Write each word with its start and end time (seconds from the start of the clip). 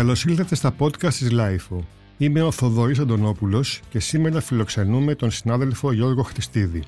Καλώς 0.00 0.24
ήλθατε 0.24 0.54
στα 0.54 0.74
podcast 0.78 1.12
της 1.12 1.28
LIFO. 1.32 1.78
Είμαι 2.18 2.42
ο 2.42 2.50
Θοδωρής 2.50 2.98
Αντωνόπουλος 2.98 3.80
και 3.90 4.00
σήμερα 4.00 4.40
φιλοξενούμε 4.40 5.14
τον 5.14 5.30
συνάδελφο 5.30 5.92
Γιώργο 5.92 6.22
Χριστίδη. 6.22 6.82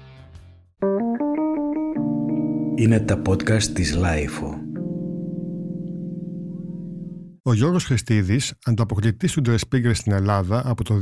Είναι 2.74 3.00
τα 3.00 3.22
podcast 3.26 3.62
της 3.62 3.96
LIFO. 3.96 4.54
Ο 7.42 7.54
Γιώργος 7.54 7.84
Χριστίδης, 7.84 8.54
ανταποκριτής 8.64 9.32
του 9.32 9.42
Spiegel 9.44 9.94
στην 9.94 10.12
Ελλάδα 10.12 10.62
από 10.64 10.84
το 10.84 10.98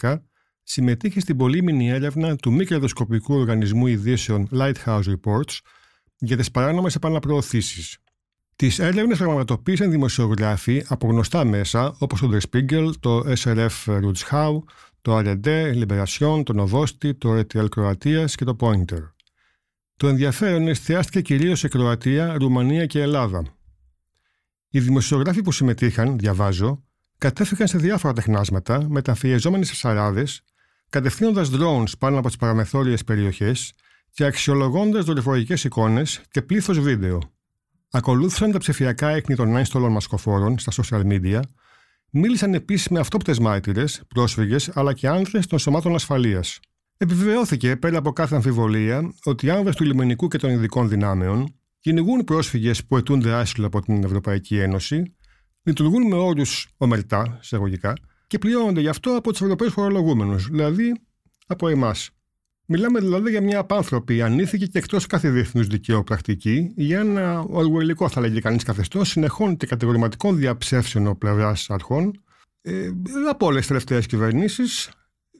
2012, 0.00 0.22
συμμετείχε 0.62 1.20
στην 1.20 1.36
πολύμηνη 1.36 1.88
έρευνα 1.88 2.36
του 2.36 2.52
μη 2.52 2.64
κερδοσκοπικού 2.64 3.34
οργανισμού 3.34 3.86
ειδήσεων 3.86 4.48
Lighthouse 4.52 5.02
Reports 5.02 5.58
για 6.18 6.36
τις 6.36 6.50
παράνομες 6.50 6.94
επαναπροωθήσεις. 6.94 7.98
Τις 8.58 8.78
έρευνες 8.78 9.18
πραγματοποίησαν 9.18 9.90
δημοσιογράφοι 9.90 10.84
από 10.88 11.06
γνωστά 11.06 11.44
μέσα 11.44 11.94
όπως 11.98 12.20
το 12.20 12.30
Der 12.32 12.40
Spiegel, 12.50 12.90
το 13.00 13.24
SRF 13.26 13.68
Rutschau, 13.86 14.58
το 15.02 15.18
ARD, 15.18 15.46
Liberation, 15.74 16.42
το 16.44 16.54
Novosti, 16.56 17.16
το 17.18 17.38
RTL 17.38 17.68
Κροατίας 17.68 18.34
και 18.34 18.44
το 18.44 18.56
Pointer. 18.60 19.10
Το 19.96 20.08
ενδιαφέρον 20.08 20.68
εστιάστηκε 20.68 21.20
κυρίως 21.20 21.58
σε 21.58 21.68
Κροατία, 21.68 22.36
Ρουμανία 22.38 22.86
και 22.86 23.00
Ελλάδα. 23.00 23.42
Οι 24.68 24.80
δημοσιογράφοι 24.80 25.42
που 25.42 25.52
συμμετείχαν, 25.52 26.18
διαβάζω, 26.18 26.84
κατέφυγαν 27.18 27.68
σε 27.68 27.78
διάφορα 27.78 28.12
τεχνάσματα 28.12 28.86
μεταφιεζόμενοι 28.88 29.64
σε 29.64 29.74
σαράδες, 29.74 30.42
κατευθύνοντας 30.88 31.50
drones 31.52 31.98
πάνω 31.98 32.18
από 32.18 32.26
τις 32.26 32.36
παραμεθόριες 32.36 33.04
περιοχές 33.04 33.72
και 34.10 34.24
αξιολογώντας 34.24 35.04
δορυφορικές 35.04 35.64
εικόνες 35.64 36.20
και 36.30 36.42
πλήθος 36.42 36.80
βίντεο. 36.80 37.37
Ακολούθησαν 37.90 38.50
τα 38.50 38.58
ψηφιακά 38.58 39.08
έκνη 39.08 39.34
των 39.34 39.56
ένστολων 39.56 39.92
μασκοφόρων 39.92 40.58
στα 40.58 40.72
social 40.82 41.02
media, 41.06 41.40
μίλησαν 42.10 42.54
επίσης 42.54 42.88
με 42.88 42.98
αυτόπτες 42.98 43.38
μάρτυρες, 43.38 44.02
πρόσφυγες 44.08 44.70
αλλά 44.74 44.92
και 44.92 45.08
άνδρες 45.08 45.46
των 45.46 45.58
σωμάτων 45.58 45.94
ασφαλείας. 45.94 46.60
Επιβεβαιώθηκε 46.96 47.76
πέρα 47.76 47.98
από 47.98 48.12
κάθε 48.12 48.34
αμφιβολία 48.34 49.14
ότι 49.24 49.46
οι 49.46 49.50
άνδρες 49.50 49.76
του 49.76 49.84
λιμενικού 49.84 50.28
και 50.28 50.38
των 50.38 50.50
ειδικών 50.50 50.88
δυνάμεων 50.88 51.54
κυνηγούν 51.80 52.24
πρόσφυγες 52.24 52.84
που 52.84 52.96
αιτούνται 52.96 53.32
άσυλο 53.32 53.66
από 53.66 53.80
την 53.80 54.04
Ευρωπαϊκή 54.04 54.58
Ένωση, 54.58 55.16
λειτουργούν 55.62 56.06
με 56.06 56.14
όρους 56.14 56.68
ομερτά, 56.76 57.38
εισαγωγικά, 57.42 57.94
και 58.26 58.38
πληρώνονται 58.38 58.80
γι' 58.80 58.88
αυτό 58.88 59.16
από 59.16 59.30
τους 59.30 59.40
Ευρωπαίους 59.40 59.72
φορολογούμενους, 59.72 60.48
δηλαδή 60.48 61.00
από 61.46 61.68
εμάς. 61.68 62.10
Μιλάμε 62.70 63.00
δηλαδή 63.00 63.30
για 63.30 63.40
μια 63.40 63.58
απάνθρωπη, 63.58 64.22
ανήθικη 64.22 64.68
και 64.68 64.78
εκτός 64.78 65.06
κάθε 65.06 65.30
διεθνούς 65.30 65.66
δικαίου 65.66 66.04
πρακτική, 66.04 66.72
για 66.76 66.98
ένα 66.98 67.40
οργουελικό, 67.40 68.08
θα 68.08 68.20
λέγει 68.20 68.40
κανείς, 68.40 68.62
καθεστώς 68.62 69.08
συνεχών 69.08 69.56
και 69.56 69.66
κατηγορηματικών 69.66 70.36
διαψεύσεων 70.36 71.18
πλευράς 71.18 71.70
αρχών 71.70 72.20
ε, 72.62 72.90
από 73.30 73.46
όλες 73.46 73.58
τις 73.58 73.66
τελευταίες 73.66 74.06
κυβερνήσεις. 74.06 74.90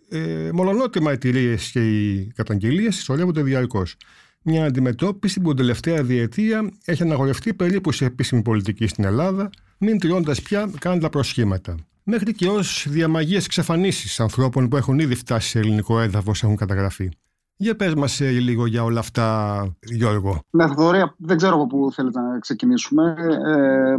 Ε, 0.09 0.51
μολονότι 0.53 0.99
οι 0.99 1.03
μαρτυρίε 1.03 1.56
και 1.73 1.81
οι 1.89 2.33
καταγγελίες 2.34 2.95
συσσωρεύονται 2.95 3.43
διαρκώς. 3.43 3.97
Μια 4.43 4.65
αντιμετώπιση 4.65 5.41
που 5.41 5.49
την 5.49 5.56
τελευταία 5.56 6.03
διετία 6.03 6.71
έχει 6.84 7.03
αναγορευτεί 7.03 7.55
περίπου 7.55 7.93
σε 7.93 8.05
επίσημη 8.05 8.43
πολιτική 8.43 8.87
στην 8.87 9.05
Ελλάδα, 9.05 9.51
μην 9.79 9.99
τηρώντα 9.99 10.34
πια 10.43 10.71
καν 10.79 11.01
τα 11.01 11.09
προσχήματα 11.09 11.75
μέχρι 12.11 12.33
και 12.33 12.48
ως 12.48 12.87
διαμαγείες 12.89 13.45
εξαφανίσει 13.45 14.23
ανθρώπων 14.23 14.69
που 14.69 14.77
έχουν 14.77 14.98
ήδη 14.98 15.14
φτάσει 15.14 15.48
σε 15.48 15.59
ελληνικό 15.59 16.01
έδαφος 16.01 16.42
έχουν 16.42 16.56
καταγραφεί. 16.56 17.11
Για 17.56 17.77
πες 17.77 17.95
μας 17.95 18.20
ε, 18.20 18.31
λίγο 18.31 18.67
για 18.67 18.84
όλα 18.84 19.00
αυτά, 19.00 19.59
Γιώργο. 19.81 20.41
Ναι, 20.50 20.67
Θοδωρία, 20.67 21.15
δεν 21.19 21.37
ξέρω 21.37 21.55
από 21.55 21.67
πού 21.67 21.92
θέλετε 21.92 22.20
να 22.20 22.39
ξεκινήσουμε. 22.39 23.15
Ε, 23.47 23.97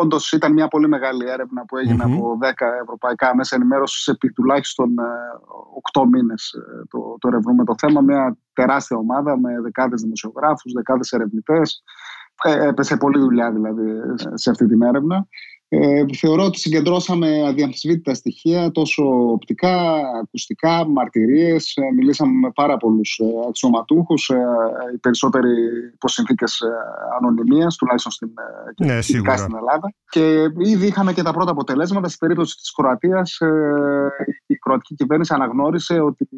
Όντως 0.00 0.32
ήταν 0.32 0.52
μια 0.52 0.68
πολύ 0.68 0.88
μεγάλη 0.88 1.28
έρευνα 1.28 1.64
που 1.64 1.76
εγινε 1.76 2.04
από 2.04 2.38
10 2.42 2.46
ευρωπαϊκά 2.82 3.36
μέσα 3.36 3.56
ενημέρωσης 3.56 4.06
επί 4.06 4.32
τουλάχιστον 4.32 4.94
8 5.92 6.02
ε, 6.02 6.06
μήνες 6.06 6.52
ε, 6.52 6.82
το, 6.88 7.16
το 7.18 7.28
ερευνούμε 7.28 7.64
το 7.64 7.74
θέμα. 7.78 8.00
Μια 8.00 8.36
τεράστια 8.52 8.96
ομάδα 8.96 9.38
με 9.38 9.60
δεκάδες 9.60 10.00
δημοσιογράφους, 10.00 10.72
δεκάδες 10.72 11.12
ερευνητές. 11.12 11.82
Ε, 12.44 12.68
έπεσε 12.68 12.96
πολλή 12.96 13.18
δουλειά 13.18 13.52
δηλαδή 13.52 13.84
σε 14.34 14.50
αυτή 14.50 14.66
την 14.66 14.82
έρευνα. 14.82 15.26
Ε, 15.72 16.04
θεωρώ 16.16 16.44
ότι 16.44 16.58
συγκεντρώσαμε 16.58 17.46
αδιαμφισβήτητα 17.46 18.14
στοιχεία, 18.14 18.70
τόσο 18.70 19.30
οπτικά, 19.32 19.92
ακουστικά, 20.22 20.88
μαρτυρίες. 20.88 21.76
Ε, 21.76 21.92
μιλήσαμε 21.96 22.32
με 22.32 22.50
πάρα 22.50 22.76
πολλούς 22.76 23.18
ε, 23.18 23.24
αξιωματούχους, 23.48 24.28
ε, 24.28 24.38
οι 24.94 24.98
περισσότεροι 24.98 25.50
υπό 25.94 26.08
συνθήκε 26.08 26.44
ανωνυμίας, 27.20 27.76
τουλάχιστον 27.76 28.12
στην, 28.12 28.30
ναι, 28.78 29.00
στην 29.00 29.26
Ελλάδα. 29.56 29.94
Και 30.08 30.42
ήδη 30.58 30.86
είχαμε 30.86 31.12
και 31.12 31.22
τα 31.22 31.32
πρώτα 31.32 31.50
αποτελέσματα. 31.50 32.06
Στην 32.08 32.18
περίπτωση 32.20 32.56
της 32.56 32.72
Κροατίας, 32.72 33.38
η 34.46 34.54
κροατική 34.54 34.94
κυβέρνηση 34.94 35.34
αναγνώρισε 35.34 36.00
ότι 36.00 36.28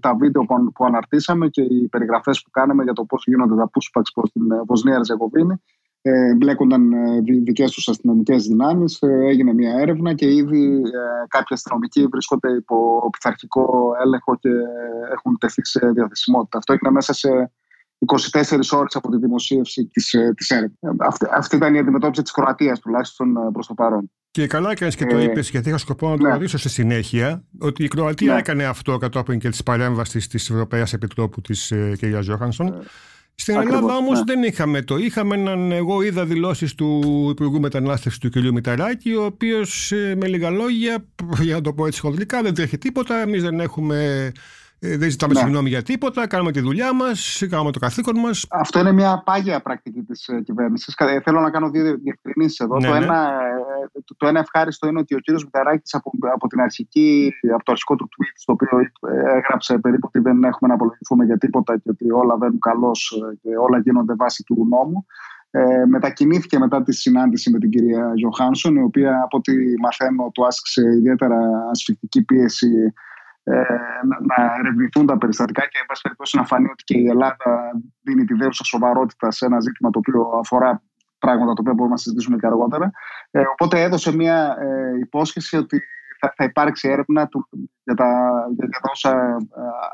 τα 0.00 0.14
βίντεο 0.14 0.44
που 0.74 0.84
αναρτήσαμε 0.84 1.48
και 1.48 1.62
οι 1.62 1.88
περιγραφές 1.88 2.42
που 2.42 2.50
κάναμε 2.50 2.82
για 2.82 2.92
το 2.92 3.04
πώς 3.04 3.24
γίνονται 3.26 3.54
τα 3.54 3.70
pushbacks 3.70 4.10
προς 4.14 4.32
την 4.32 4.42
Βοσνία 4.66 4.98
Ριζεγοβίνη 4.98 5.60
ε, 6.06 6.34
μπλέκονταν 6.34 6.92
ε, 6.92 7.20
δικές 7.44 7.72
τους 7.72 7.88
αστυνομικές 7.88 8.46
δυνάμεις. 8.46 8.98
Ε, 9.02 9.06
έγινε 9.06 9.52
μια 9.52 9.74
έρευνα 9.78 10.14
και 10.14 10.26
ήδη 10.26 10.80
κάποιοι 11.28 11.46
αστυνομικοί 11.50 12.06
βρίσκονται 12.06 12.50
υπό 12.56 13.08
πειθαρχικό 13.12 13.92
έλεγχο 14.04 14.36
και 14.36 14.48
έχουν 15.12 15.38
τεθεί 15.38 15.64
σε 15.66 15.90
διαθεσιμότητα. 15.94 16.58
Αυτό 16.58 16.72
έγινε 16.72 16.90
μέσα 16.90 17.12
σε 17.12 17.52
24 18.32 18.58
ώρες 18.70 18.96
από 18.96 19.10
τη 19.10 19.16
δημοσίευση 19.16 19.84
της, 19.84 20.14
της 20.36 20.50
έρευνας. 20.50 20.96
Αυτή, 20.98 21.26
αυτή 21.30 21.56
ήταν 21.56 21.74
η 21.74 21.78
αντιμετώπιση 21.78 22.22
της 22.22 22.32
Κροατίας 22.32 22.78
τουλάχιστον 22.78 23.52
προς 23.52 23.66
το 23.66 23.74
παρόν. 23.74 24.10
Και 24.30 24.46
καλά 24.46 24.70
έκανε 24.70 24.90
και 24.90 25.06
το 25.06 25.18
είπες, 25.18 25.50
γιατί 25.50 25.68
είχα 25.68 25.78
σκοπό 25.78 26.08
να 26.08 26.16
το 26.16 26.26
ναι. 26.26 26.32
ρωτήσω 26.32 26.58
σε 26.58 26.68
συνέχεια, 26.68 27.44
ότι 27.58 27.84
η 27.84 27.88
Κροατία 27.88 28.32
ναι. 28.32 28.38
έκανε 28.38 28.64
αυτό 28.64 28.96
κατόπιν 28.96 29.38
και 29.38 29.48
της 29.48 29.62
παρέμβασης 29.62 30.26
της 30.26 30.50
Ευρωπαϊκή 30.50 30.94
Επιτρόπου 30.94 31.40
της 31.40 31.72
κ. 32.00 32.22
Ζόχανσον. 32.22 32.84
Στην 33.34 33.56
Ελλάδα 33.56 33.96
όμως 33.96 34.18
ναι. 34.18 34.24
δεν 34.24 34.42
είχαμε 34.42 34.82
το. 34.82 34.96
Είχαμε 34.96 35.34
έναν. 35.34 35.72
Εγώ 35.72 36.02
είδα 36.02 36.24
δηλώσεις 36.24 36.74
του 36.74 37.00
Υπουργού 37.30 37.60
Μετανάστευσης 37.60 38.20
του 38.20 38.30
κ. 38.30 38.36
Μηταράκη, 38.36 39.12
ο 39.14 39.24
οποίος 39.24 39.92
ε, 39.92 40.14
με 40.16 40.26
λίγα 40.26 40.50
λόγια, 40.50 41.04
για 41.40 41.54
να 41.54 41.60
το 41.60 41.72
πω 41.72 41.86
έτσι 41.86 42.00
χοντρικά, 42.00 42.42
δεν 42.42 42.54
τρέχει 42.54 42.78
τίποτα. 42.78 43.20
Εμείς 43.20 43.42
δεν 43.42 43.60
έχουμε 43.60 44.04
ε, 44.04 44.32
δεν 44.96 45.10
ζητάμε 45.10 45.32
ναι. 45.32 45.40
συγγνώμη 45.40 45.68
για 45.68 45.82
τίποτα, 45.82 46.26
κάνουμε 46.26 46.52
τη 46.52 46.60
δουλειά 46.60 46.94
μας, 46.94 47.42
κάνουμε 47.50 47.70
το 47.70 47.78
καθήκον 47.78 48.18
μας. 48.18 48.46
Αυτό 48.50 48.78
είναι 48.78 48.92
μια 48.92 49.22
πάγια 49.24 49.60
πρακτική 49.60 50.02
της 50.02 50.28
ε, 50.28 50.40
κυβέρνησης. 50.40 50.94
Ε, 50.98 51.20
θέλω 51.20 51.40
να 51.40 51.50
κάνω 51.50 51.70
δύο 51.70 51.96
διευκρινήσεις 52.02 52.58
εδώ. 52.58 52.78
Ναι, 52.78 52.86
το, 52.86 52.92
ναι. 52.92 53.04
Ένα, 53.04 53.30
το, 54.04 54.14
το 54.16 54.26
ένα 54.26 54.38
ευχάριστο 54.38 54.86
είναι 54.86 54.98
ότι 54.98 55.14
ο 55.14 55.18
κύριος 55.18 55.44
Μηταράκης 55.44 55.94
από, 55.94 56.10
από, 56.34 56.46
την 56.46 56.60
αρχική, 56.60 57.32
από 57.54 57.64
το 57.64 57.72
αρχικό 57.72 57.96
του 57.96 58.08
tweet, 58.10 58.32
στο 58.34 58.52
οποίο 58.52 58.68
έγραψε 59.36 59.78
περίπου 59.78 60.08
ότι 60.08 60.18
δεν 60.18 60.44
έχουμε 60.44 60.68
να 60.68 60.74
απολογηθούμε 60.74 61.24
για 61.24 61.38
τίποτα 61.38 61.78
και 61.78 61.90
ότι 61.90 62.10
όλα 62.10 62.36
βαίνουν 62.36 62.58
καλώς 62.58 63.22
και 63.42 63.48
όλα 63.56 63.78
γίνονται 63.78 64.14
βάσει 64.14 64.42
του 64.42 64.66
νόμου. 64.70 65.06
Ε, 65.56 65.84
μετακινήθηκε 65.86 66.58
μετά 66.58 66.82
τη 66.82 66.92
συνάντηση 66.92 67.50
με 67.50 67.58
την 67.58 67.70
κυρία 67.70 68.12
Γιωχάνσον, 68.14 68.76
η 68.76 68.82
οποία 68.82 69.20
από 69.22 69.36
ό,τι 69.36 69.52
μαθαίνω 69.80 70.30
του 70.34 70.46
άσκησε 70.46 70.82
ιδιαίτερα 70.82 71.38
ασφυκτική 71.70 72.24
πίεση 72.24 72.66
ε, 72.66 72.92
να 74.26 74.54
ερευνηθούν 74.58 75.06
τα 75.06 75.18
περιστατικά 75.18 75.62
και 75.62 75.78
εν 75.80 75.86
πάση 75.86 76.02
περιπτώσει 76.02 76.36
να 76.36 76.44
φανεί 76.44 76.68
ότι 76.70 76.84
και 76.84 76.98
η 76.98 77.06
Ελλάδα 77.06 77.72
δίνει 78.02 78.24
τη 78.24 78.34
δέουσα 78.34 78.64
σοβαρότητα 78.64 79.30
σε 79.30 79.46
ένα 79.46 79.60
ζήτημα 79.60 79.90
το 79.90 79.98
οποίο 79.98 80.38
αφορά 80.40 80.82
πράγματα 81.18 81.52
τα 81.52 81.60
οποία 81.60 81.72
μπορούμε 81.72 81.94
να 81.94 82.00
συζητήσουμε 82.00 82.36
και 82.36 82.46
αργότερα. 82.46 82.90
Ε, 83.30 83.42
οπότε 83.52 83.82
έδωσε 83.82 84.14
μια 84.14 84.56
ε, 84.60 84.98
υπόσχεση 84.98 85.56
ότι 85.56 85.82
θα, 86.20 86.32
θα 86.36 86.44
υπάρξει 86.44 86.88
έρευνα 86.88 87.26
του, 87.26 87.48
για, 87.84 87.94
τα, 87.94 88.08
για, 88.56 88.68
τα 88.68 88.88
όσα 88.92 89.10
ε, 89.10 89.36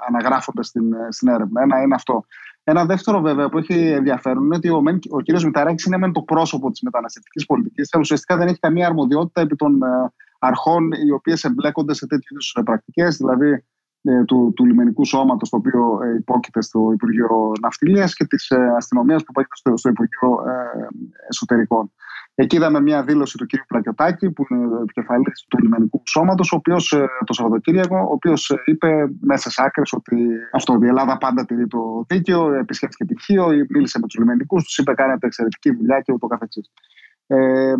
αναγράφονται 0.08 0.62
στην, 0.62 0.84
στην 1.08 1.28
έρευνα. 1.28 1.62
Ένα 1.62 1.82
είναι 1.82 1.94
αυτό. 1.94 2.24
Ένα 2.64 2.84
δεύτερο 2.84 3.20
βέβαια 3.20 3.48
που 3.48 3.58
έχει 3.58 3.90
ενδιαφέρον 3.90 4.44
είναι 4.44 4.56
ότι 4.56 4.68
ο, 4.68 4.82
ο 5.10 5.22
κ. 5.22 5.42
Μηταράκης 5.42 5.84
είναι 5.84 5.98
μεν 5.98 6.12
το 6.12 6.22
πρόσωπο 6.22 6.70
της 6.70 6.80
μεταναστευτικής 6.82 7.46
πολιτικής, 7.46 7.88
αλλά 7.92 8.02
ουσιαστικά 8.02 8.36
δεν 8.36 8.48
έχει 8.48 8.58
καμία 8.58 8.86
αρμοδιότητα 8.86 9.40
επί 9.40 9.56
των 9.56 9.82
ε, 9.82 10.12
αρχών 10.40 10.90
οι 11.06 11.10
οποίες 11.10 11.44
εμπλέκονται 11.44 11.94
σε 11.94 12.06
τέτοιου 12.06 12.28
είδους 12.30 12.56
πρακτικές, 12.64 13.16
δηλαδή 13.16 13.64
ε, 14.02 14.24
του, 14.24 14.52
του 14.56 14.64
λιμενικού 14.64 15.04
σώματος, 15.04 15.48
το 15.48 15.56
οποίο 15.56 16.00
ε, 16.02 16.14
υπόκειται 16.14 16.62
στο 16.62 16.90
Υπουργείο 16.92 17.52
Ναυτιλίας 17.60 18.14
και 18.14 18.24
της 18.24 18.50
ε, 18.50 18.72
αστυνομίας 18.76 19.24
που 19.24 19.30
υπόκειται 19.30 19.56
στο, 19.56 19.76
στο 19.76 19.88
Υπουργείο 19.88 20.50
ε, 20.50 20.86
Εσωτερικών. 21.28 21.92
Εκεί 22.34 22.56
είδαμε 22.56 22.80
μια 22.80 23.04
δήλωση 23.04 23.36
του 23.36 23.46
κ. 23.46 23.66
Πλακιωτάκη, 23.66 24.30
που 24.30 24.44
είναι 24.48 24.80
επικεφαλής 24.82 25.44
του 25.48 25.58
λιμενικού 25.58 26.02
σώματος, 26.06 26.52
ο 26.52 26.56
οποίος 26.56 26.88
το 27.24 27.32
Σαββατοκύριακο, 27.32 27.96
ο 27.96 28.12
οποίος 28.12 28.52
είπε 28.64 29.10
μέσα 29.20 29.50
σε 29.50 29.62
άκρες 29.64 29.92
ότι 29.92 30.16
αυτό, 30.52 30.78
η 30.82 30.86
Ελλάδα 30.86 31.18
πάντα 31.18 31.44
τηρεί 31.44 31.66
το 31.66 32.04
δίκαιο, 32.08 32.52
επισκέφθηκε 32.52 33.04
τυχείο, 33.04 33.46
μίλησε 33.68 33.98
με 33.98 34.06
τους 34.06 34.18
λιμενικούς, 34.18 34.64
τους 34.64 34.78
είπε 34.78 34.94
κάνετε 34.94 35.26
εξαιρετική 35.26 35.74
δουλειά 35.74 36.00
και 36.00 36.12
ούτω 36.12 36.26
καθεξής. 36.26 36.70
Ε, 37.32 37.74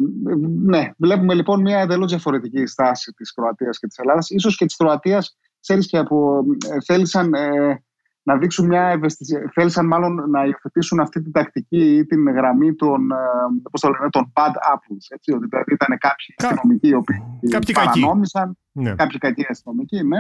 ναι, 0.65 0.91
βλέπουμε 0.97 1.35
λοιπόν 1.35 1.61
μια 1.61 1.79
εντελώς 1.79 2.11
διαφορετική 2.11 2.67
στάση 2.67 3.13
της 3.13 3.33
Κροατίας 3.33 3.79
και 3.79 3.87
της 3.87 3.99
Ελλάδας, 3.99 4.31
ίσως 4.31 4.57
και 4.57 4.65
της 4.65 4.77
Κροατίας, 4.77 5.39
ξέρεις 5.61 5.87
και 5.87 5.99
από. 5.99 6.45
Ε, 6.71 6.81
θέλησαν. 6.81 7.35
Ε, 7.35 7.83
να 8.23 8.37
δείξουν 8.37 8.67
μια 8.67 8.83
ευαισθησία. 8.83 9.51
Θέλησαν 9.55 9.87
μάλλον 9.87 10.31
να 10.31 10.45
υιοθετήσουν 10.45 11.01
αυτή 11.01 11.23
την 11.23 11.33
τακτική 11.33 11.97
ή 11.97 12.07
την 12.07 12.31
γραμμή 12.31 12.75
των, 12.75 13.11
ε, 13.11 13.17
πώς 13.71 13.81
το 13.81 13.89
λένε, 13.89 14.11
των 14.11 14.33
bad 14.35 14.55
apples. 14.73 15.05
Έτσι, 15.09 15.33
ότι 15.33 15.47
δηλαδή 15.49 15.73
ήταν 15.73 15.99
κάποιοι 15.99 16.35
Κα... 16.37 16.49
αστυνομικοί 16.49 16.89
οι 16.89 16.95
οποίοι 16.95 17.51
κάποιοι 17.51 17.75
παρανόμησαν, 17.75 18.59
ναι. 18.73 18.95
κάποιοι 18.95 19.19
κακοί 19.19 19.47
αστυνομικοί, 19.49 20.03
ναι. 20.03 20.19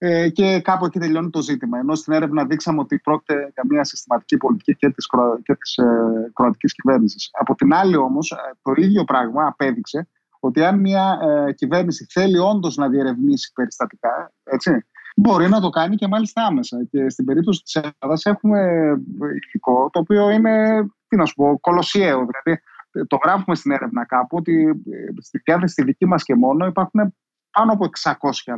Ε, 0.00 0.28
και 0.28 0.60
κάπου 0.60 0.84
εκεί 0.84 0.98
τελειώνει 0.98 1.30
το 1.30 1.42
ζήτημα. 1.42 1.78
Ενώ 1.78 1.94
στην 1.94 2.12
έρευνα 2.12 2.44
δείξαμε 2.44 2.80
ότι 2.80 2.98
πρόκειται 2.98 3.50
για 3.54 3.62
μια 3.68 3.84
συστηματική 3.84 4.36
πολιτική 4.36 4.76
και 4.76 4.90
της 4.90 5.06
και 5.42 5.54
της, 5.54 5.76
ε, 5.76 6.30
κροατικής 6.32 6.74
κυβέρνησης. 6.74 7.30
Από 7.32 7.54
την 7.54 7.74
άλλη, 7.74 7.96
όμως, 7.96 8.30
ε, 8.30 8.36
το 8.62 8.72
ίδιο 8.76 9.04
πράγμα 9.04 9.46
απέδειξε 9.46 10.08
ότι 10.40 10.64
αν 10.64 10.80
μια 10.80 11.18
ε, 11.22 11.52
κυβέρνηση 11.52 12.06
θέλει 12.10 12.38
όντως 12.38 12.76
να 12.76 12.88
διερευνήσει 12.88 13.52
περιστατικά, 13.52 14.32
έτσι, 14.44 14.86
μπορεί 15.16 15.48
να 15.48 15.60
το 15.60 15.68
κάνει 15.70 15.96
και 15.96 16.06
μάλιστα 16.06 16.44
άμεσα. 16.44 16.84
Και 16.90 17.10
στην 17.10 17.24
περίπτωση 17.24 17.62
της 17.62 17.74
Ελλάδας 17.74 18.24
έχουμε 18.24 18.60
υλικό 19.20 19.90
το 19.92 19.98
οποίο 19.98 20.30
είναι, 20.30 20.86
τι 21.08 21.16
να 21.16 21.24
σου 21.24 21.34
πω, 21.34 21.58
κολοσιαίο. 21.60 22.26
Δηλαδή, 22.26 22.62
το 23.06 23.18
γράφουμε 23.24 23.56
στην 23.56 23.70
έρευνα 23.70 24.06
κάπου 24.06 24.36
ότι 24.36 24.82
στη 25.20 25.38
διάθεση 25.38 25.74
τη 25.74 25.82
δική 25.82 26.06
μας 26.06 26.24
και 26.24 26.34
μόνο 26.34 26.66
υπάρχουν 26.66 27.14
πάνω 27.58 27.72
από 27.72 27.88
600 28.02 28.10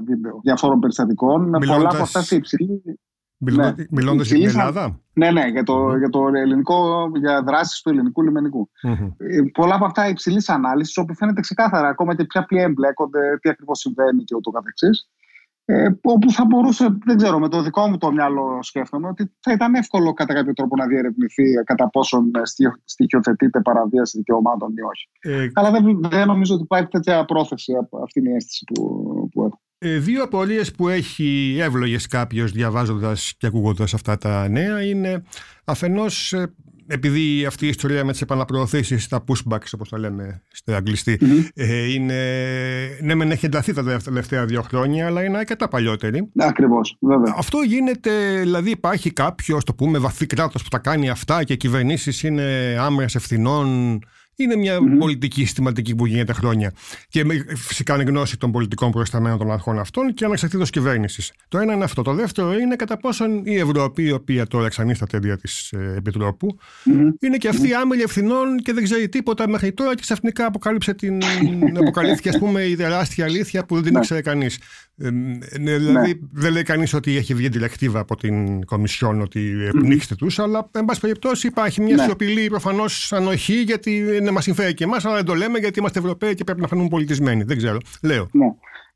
βίντεο 0.04 0.40
διαφόρων 0.42 0.80
περιστατικών. 0.80 1.40
Μιλώντας... 1.42 1.76
Πολλά 1.76 1.88
από 1.88 2.02
αυτά 2.02 2.22
σε 2.22 2.36
υψηλή. 2.36 2.82
Μιλώντα 3.42 3.74
ναι, 4.14 4.22
για 4.22 4.48
την 4.48 4.48
Ελλάδα; 4.48 5.00
Ναι, 5.12 5.30
ναι, 5.30 5.46
για 5.46 5.62
το, 5.62 5.96
για 5.96 6.08
το 6.08 6.20
ελληνικό, 6.34 7.10
για 7.18 7.42
δράσεις 7.42 7.80
του 7.80 7.90
ελληνικού 7.90 8.22
λιμενικού. 8.22 8.70
Mm-hmm. 8.88 9.12
Πολλά 9.52 9.74
από 9.74 9.84
αυτά 9.84 10.08
υψηλής 10.08 10.48
ανάλυσης, 10.48 10.96
όπου 10.96 11.14
φαίνεται 11.14 11.40
ξεκάθαρα 11.40 11.88
ακόμα 11.88 12.16
και 12.16 12.24
ποια 12.24 12.44
πλοία 12.44 12.62
εμπλέκονται, 12.62 13.38
τι 13.40 13.48
ακριβώς 13.48 13.78
συμβαίνει 13.78 14.24
και 14.24 14.34
ούτω 14.34 14.50
καθεξής. 14.50 15.08
Ε, 15.72 15.88
όπου 16.02 16.32
θα 16.32 16.44
μπορούσε, 16.44 16.98
δεν 17.04 17.16
ξέρω, 17.16 17.38
με 17.38 17.48
το 17.48 17.62
δικό 17.62 17.88
μου 17.88 17.96
το 17.98 18.12
μυαλό 18.12 18.58
σκέφτομαι 18.62 19.08
ότι 19.08 19.32
θα 19.40 19.52
ήταν 19.52 19.74
εύκολο 19.74 20.12
κατά 20.12 20.34
κάποιο 20.34 20.52
τρόπο 20.52 20.76
να 20.76 20.86
διερευνηθεί 20.86 21.42
κατά 21.64 21.90
πόσον 21.90 22.30
στοιχειοθετείται 22.84 23.60
παραβίαση 23.60 24.16
δικαιωμάτων 24.16 24.72
ή 24.76 24.80
όχι. 24.80 25.08
Ε, 25.20 25.48
Αλλά 25.54 25.70
δεν, 25.70 26.00
δεν 26.00 26.26
νομίζω 26.26 26.54
ότι 26.54 26.62
υπάρχει 26.62 26.88
τέτοια 26.88 27.24
πρόθεση 27.24 27.72
από 27.72 28.02
αυτή 28.02 28.20
η 28.20 28.34
αίσθηση 28.34 28.64
που, 28.64 29.28
που 29.32 29.42
έχω. 29.44 29.60
Ε, 29.78 29.98
δύο 29.98 30.22
απορίες 30.22 30.72
που 30.72 30.88
έχει 30.88 31.56
εύλογες 31.60 32.06
κάποιος 32.06 32.52
διαβάζοντας 32.52 33.34
και 33.38 33.46
ακούγοντας 33.46 33.94
αυτά 33.94 34.18
τα 34.18 34.48
νέα 34.48 34.82
είναι 34.82 35.22
αφενός 35.64 36.32
ε, 36.32 36.54
επειδή 36.92 37.44
αυτή 37.46 37.66
η 37.66 37.68
ιστορία 37.68 38.04
με 38.04 38.12
τις 38.12 38.20
επαναπροωθήσεις, 38.20 39.08
τα 39.08 39.24
pushbacks 39.26 39.70
όπως 39.74 39.88
τα 39.88 39.98
λέμε 39.98 40.42
στο 40.52 40.72
αγγλιστή, 40.72 41.18
ε, 41.54 41.92
είναι. 41.92 42.14
Ναι, 43.02 43.14
μεν 43.14 43.30
έχει 43.30 43.46
ενταθεί 43.46 43.72
τα 43.72 44.00
τελευταία 44.04 44.44
δύο 44.44 44.62
χρόνια, 44.62 45.06
αλλά 45.06 45.24
είναι 45.24 45.38
αρκετά 45.38 45.68
παλιότερη. 45.68 46.30
Ακριβώς, 46.38 46.96
βέβαια. 47.00 47.34
Αυτό 47.36 47.58
γίνεται, 47.58 48.10
δηλαδή 48.40 48.70
υπάρχει 48.70 49.12
κάποιος, 49.12 49.64
το 49.64 49.74
πούμε, 49.74 49.98
βαθύ 49.98 50.26
κράτος 50.26 50.62
που 50.62 50.68
τα 50.68 50.78
κάνει 50.78 51.10
αυτά 51.10 51.44
και 51.44 51.52
οι 51.52 51.56
κυβερνήσεις 51.56 52.22
είναι 52.22 52.76
άμεσα 52.80 53.18
ευθυνών 53.18 53.98
είναι 54.42 54.56
μια 54.56 54.78
mm-hmm. 54.78 54.98
πολιτική 54.98 55.40
συστηματική 55.44 55.94
που 55.94 56.06
γίνεται 56.06 56.32
χρόνια. 56.32 56.72
Και 57.08 57.24
φυσικά 57.56 57.94
είναι 57.94 58.02
γνώση 58.02 58.36
των 58.36 58.52
πολιτικών 58.52 58.90
προϊσταμένων 58.90 59.38
των 59.38 59.50
αρχών 59.50 59.78
αυτών 59.78 60.14
και 60.14 60.24
ανεξαρτήτω 60.24 60.64
κυβέρνησης. 60.64 61.32
Το 61.48 61.58
ένα 61.58 61.72
είναι 61.72 61.84
αυτό. 61.84 62.02
Το 62.02 62.14
δεύτερο 62.14 62.52
είναι 62.52 62.76
κατά 62.76 62.96
πόσον 62.96 63.42
η 63.44 63.56
Ευρώπη, 63.56 64.02
η 64.02 64.12
οποία 64.12 64.46
τώρα 64.46 64.66
εξανίσταται 64.66 65.18
δια 65.18 65.36
της 65.36 65.72
ε, 65.72 65.94
Επιτρόπου, 65.96 66.58
mm-hmm. 66.58 67.12
είναι 67.20 67.36
και 67.36 67.48
αυτή 67.48 67.74
άμελη 67.74 68.02
ευθυνών 68.02 68.56
και 68.62 68.72
δεν 68.72 68.84
ξέρει 68.84 69.08
τίποτα 69.08 69.48
μέχρι 69.48 69.72
τώρα 69.72 69.94
και 69.94 70.00
ξαφνικά 70.00 70.46
αποκάλυψε 70.46 70.94
την. 70.94 71.20
αποκαλύφθηκε, 71.80 72.28
ας 72.28 72.38
πούμε, 72.38 72.62
η 72.62 72.76
τεράστια 72.76 73.24
αλήθεια 73.24 73.64
που 73.64 73.74
δεν 73.74 73.84
την 73.84 73.92
ναι. 73.92 73.98
ήξερε 73.98 74.20
κανείς. 74.20 74.58
Ε, 75.02 75.10
ναι, 75.10 75.76
δηλαδή, 75.76 76.08
ναι. 76.08 76.18
δεν 76.32 76.52
λέει 76.52 76.62
κανείς 76.62 76.94
ότι 76.94 77.16
έχει 77.16 77.34
βγει 77.34 77.48
τηλεκτίβα 77.48 78.00
από 78.00 78.16
την 78.16 78.64
Κομισιόν 78.64 79.20
ότι 79.20 79.70
πνίξτε 79.70 80.14
τους, 80.14 80.38
αλλά 80.38 80.70
εν 80.72 80.84
πάση 80.84 81.00
περιπτώσει 81.00 81.46
υπάρχει 81.46 81.82
μια 81.82 81.96
ναι. 81.96 82.02
σιωπηλή 82.02 82.48
προφανώς 82.48 83.12
ανοχή 83.12 83.62
γιατί 83.62 84.18
ναι, 84.22 84.30
μας 84.30 84.44
συμφέρει 84.44 84.74
και 84.74 84.84
εμάς, 84.84 85.04
αλλά 85.04 85.14
δεν 85.14 85.24
το 85.24 85.34
λέμε 85.34 85.58
γιατί 85.58 85.78
είμαστε 85.78 85.98
Ευρωπαίοι 85.98 86.34
και 86.34 86.44
πρέπει 86.44 86.60
να 86.60 86.66
φανούμε 86.66 86.88
πολιτισμένοι. 86.88 87.42
Δεν 87.42 87.56
ξέρω. 87.56 87.78
Λέω. 88.02 88.28
Ναι. 88.32 88.46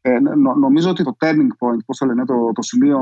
Ε, 0.06 0.19
νο, 0.19 0.55
νομίζω 0.55 0.91
ότι 0.91 1.05
το 1.05 1.17
turning 1.21 1.53
point, 1.59 1.79
πώς 1.87 1.99
το 1.99 2.06
λένε, 2.06 2.25
το, 2.25 2.53
το 2.53 2.62
σημείο 2.62 2.99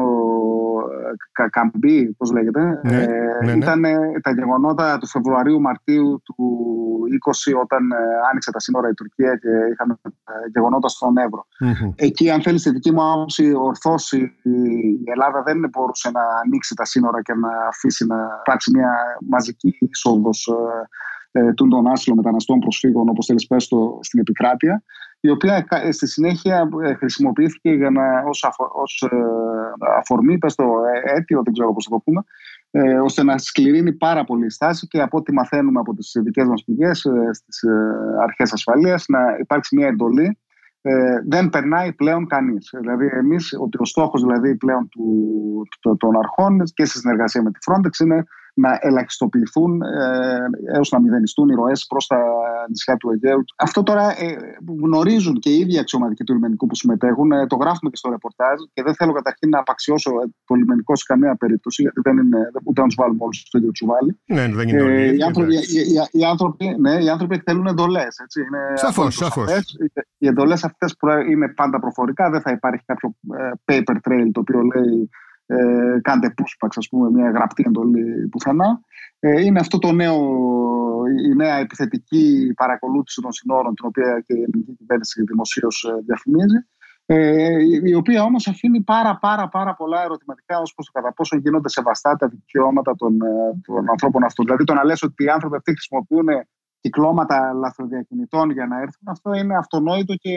ε, 1.42 1.48
καμπή, 1.50 2.14
πώς 2.18 2.32
λέγεται, 2.32 2.80
ναι, 2.82 3.02
ε, 3.02 3.06
ναι, 3.44 3.52
ναι. 3.52 3.52
ήταν 3.52 3.82
τα 4.22 4.32
γεγονότα 4.32 4.98
του 4.98 5.06
Φεβρουαρίου-Μαρτίου 5.06 6.22
του 6.24 6.34
20 7.52 7.60
όταν 7.60 7.90
ε, 7.90 7.96
άνοιξε 8.30 8.50
τα 8.50 8.60
σύνορα 8.60 8.88
η 8.88 8.94
Τουρκία 8.94 9.36
και 9.36 9.48
είχαμε 9.72 9.98
ε, 10.04 10.32
γεγονότα 10.54 10.88
στον 10.88 11.16
Εύρο. 11.16 11.46
Mm-hmm. 11.64 11.92
Εκεί, 11.94 12.30
αν 12.30 12.42
θέλεις, 12.42 12.60
στη 12.60 12.70
δική 12.70 12.92
μου 12.92 13.12
άποψη, 13.12 13.52
ορθώς 13.54 14.12
η, 14.12 14.32
η 14.42 15.10
Ελλάδα 15.10 15.42
δεν 15.42 15.68
μπορούσε 15.70 16.10
να 16.10 16.22
ανοίξει 16.44 16.74
τα 16.74 16.84
σύνορα 16.84 17.22
και 17.22 17.34
να 17.34 17.48
αφήσει 17.68 18.06
να 18.06 18.16
υπάρξει 18.40 18.70
μια 18.74 18.92
μαζική 19.28 19.78
είσοδος 19.80 20.48
ε, 21.32 21.52
των 21.52 21.86
άσυλων 21.86 22.16
μεταναστών 22.16 22.58
προσφύγων, 22.58 23.08
όπως 23.08 23.26
θέλεις 23.26 23.46
πες 23.46 23.68
το, 23.68 23.98
στην 24.00 24.20
επικράτεια, 24.20 24.82
η 25.20 25.30
οποία 25.30 25.66
ε, 25.68 25.90
στη 25.90 26.06
συνέχεια 26.06 26.68
ε, 26.82 26.94
χρησιμοποιήθηκε 26.94 27.70
για 27.70 27.90
να, 27.90 28.02
ως, 28.28 28.44
αφο, 28.44 28.70
ως 28.74 29.08
ε, 29.10 29.16
αφορμή, 29.98 30.38
πες 30.38 30.54
το 30.54 30.64
αίτιο, 31.04 31.42
δεν 31.44 31.52
ξέρω 31.52 31.72
πώς 31.72 31.84
θα 31.84 31.90
το 31.90 32.02
πούμε, 32.04 32.24
ε, 32.70 32.98
ώστε 32.98 33.22
να 33.22 33.38
σκληρύνει 33.38 33.92
πάρα 33.92 34.24
πολύ 34.24 34.46
η 34.46 34.50
στάση 34.50 34.86
και 34.86 35.00
από 35.00 35.18
ό,τι 35.18 35.32
μαθαίνουμε 35.32 35.80
από 35.80 35.94
τις 35.94 36.16
δικές 36.22 36.46
μας 36.46 36.64
πηγές 36.64 37.04
ε, 37.04 37.30
στις 37.32 37.62
αρχές 38.22 38.52
ασφαλείας 38.52 39.04
να 39.08 39.20
υπάρξει 39.40 39.76
μια 39.76 39.86
εντολή 39.86 40.36
ε, 40.84 41.20
δεν 41.28 41.50
περνάει 41.50 41.92
πλέον 41.92 42.26
κανείς. 42.26 42.74
Δηλαδή 42.78 43.06
εμείς, 43.12 43.56
ότι 43.60 43.78
ο 43.80 43.84
στόχος 43.84 44.22
δηλαδή 44.22 44.56
πλέον 44.56 44.88
του, 44.88 45.96
των 45.96 46.16
αρχών 46.18 46.62
και 46.74 46.84
σε 46.84 46.98
συνεργασία 46.98 47.42
με 47.42 47.50
τη 47.50 47.58
Frontex 47.66 48.04
είναι 48.04 48.24
να 48.54 48.78
ελαχιστοποιηθούν 48.80 49.82
ε, 49.82 50.74
έως 50.74 50.90
να 50.90 51.00
μηδενιστούν 51.00 51.48
οι 51.48 51.54
ροές 51.54 51.86
προς 51.88 52.06
τα 52.06 52.18
νησιά 52.68 52.96
του 52.96 53.10
Αιγαίου. 53.10 53.44
Αυτό 53.56 53.82
τώρα 53.82 54.22
ε, 54.22 54.36
γνωρίζουν 54.82 55.38
και 55.38 55.50
οι 55.50 55.58
ίδιοι 55.58 55.78
αξιωματικοί 55.78 56.24
του 56.24 56.34
λιμενικού 56.34 56.66
που 56.66 56.74
συμμετέχουν. 56.74 57.32
Ε, 57.32 57.46
το 57.46 57.56
γράφουμε 57.56 57.90
και 57.90 57.96
στο 57.96 58.10
ρεπορτάζ 58.10 58.60
και 58.72 58.82
δεν 58.82 58.94
θέλω 58.94 59.12
καταρχήν 59.12 59.48
να 59.48 59.58
απαξιώσω 59.58 60.10
το 60.44 60.54
λιμενικό 60.54 60.96
σε 60.96 61.04
καμία 61.06 61.36
περίπτωση 61.36 61.82
γιατί 61.82 62.00
δεν 62.04 62.16
είναι 62.16 62.50
ούτε 62.64 62.80
να 62.80 62.86
τους 62.86 62.96
βάλουμε 62.96 63.22
όλους 63.24 63.42
στο 63.46 63.58
ίδιο 63.58 63.70
τσουβάλι. 63.70 64.20
Ναι, 64.24 64.48
δεν 64.48 64.68
είναι 64.68 64.82
ε, 64.82 65.14
οι, 65.14 65.22
άνθρωποι, 65.22 65.54
οι, 65.54 65.58
οι, 65.58 66.18
οι, 66.20 66.24
άνθρωποι, 66.24 66.76
ναι, 66.80 67.02
οι 67.02 67.08
άνθρωποι 67.08 67.42
θέλουν 67.44 67.66
εντολές. 67.66 68.16
Σαφώς, 68.74 69.14
σαφώς. 69.14 69.76
Οι 70.18 70.26
εντολές 70.26 70.64
αυτές 70.64 70.96
που 70.96 71.08
είναι 71.30 71.48
πάντα 71.48 71.80
προφορικά, 71.80 72.30
δεν 72.30 72.40
θα 72.40 72.50
υπάρχει 72.50 72.84
κάποιο 72.86 73.14
ε, 73.38 73.50
paper 73.64 73.96
trail 74.08 74.28
το 74.32 74.40
οποίο 74.40 74.60
λέει 74.60 75.10
ε, 75.46 75.98
κάντε 76.02 76.34
pushback, 76.36 76.70
ας 76.76 76.88
πούμε, 76.88 77.10
μια 77.10 77.30
γραπτή 77.30 77.64
εντολή 77.66 78.28
πουθενά. 78.28 78.80
Ε, 79.18 79.40
είναι 79.40 79.60
αυτό 79.60 79.78
το 79.78 79.92
νέο, 79.92 80.18
η 81.30 81.34
νέα 81.34 81.56
επιθετική 81.56 82.52
παρακολούθηση 82.56 83.20
των 83.20 83.32
συνόρων, 83.32 83.74
την 83.74 83.86
οποία 83.86 84.22
και 84.26 84.34
η 84.34 84.42
ελληνική 84.42 84.76
κυβέρνηση 84.76 85.22
δημοσίως 85.22 85.84
ε, 85.90 86.02
διαφημίζει. 86.06 86.66
Ε, 87.06 87.56
η 87.84 87.94
οποία 87.94 88.22
όμως 88.22 88.48
αφήνει 88.48 88.80
πάρα 88.80 89.18
πάρα 89.18 89.48
πάρα 89.48 89.74
πολλά 89.74 90.02
ερωτηματικά 90.02 90.58
ως 90.58 90.74
προς 90.74 90.86
το 90.86 90.92
κατά 91.00 91.14
πόσο 91.14 91.36
γίνονται 91.36 91.68
σεβαστά 91.68 92.16
τα 92.16 92.28
δικαιώματα 92.28 92.94
των, 92.96 93.22
ε, 93.22 93.60
των 93.66 93.90
ανθρώπων 93.90 94.24
αυτών. 94.24 94.44
Δηλαδή 94.44 94.64
το 94.64 94.74
να 94.74 94.84
λες 94.84 95.02
ότι 95.02 95.24
οι 95.24 95.28
άνθρωποι 95.28 95.56
αυτοί 95.56 95.70
χρησιμοποιούν 95.70 96.26
κυκλώματα 96.80 97.52
λαθροδιακινητών 97.52 98.50
για 98.50 98.66
να 98.66 98.76
έρθουν, 98.76 99.08
αυτό 99.08 99.32
είναι 99.32 99.56
αυτονόητο 99.56 100.14
και 100.14 100.36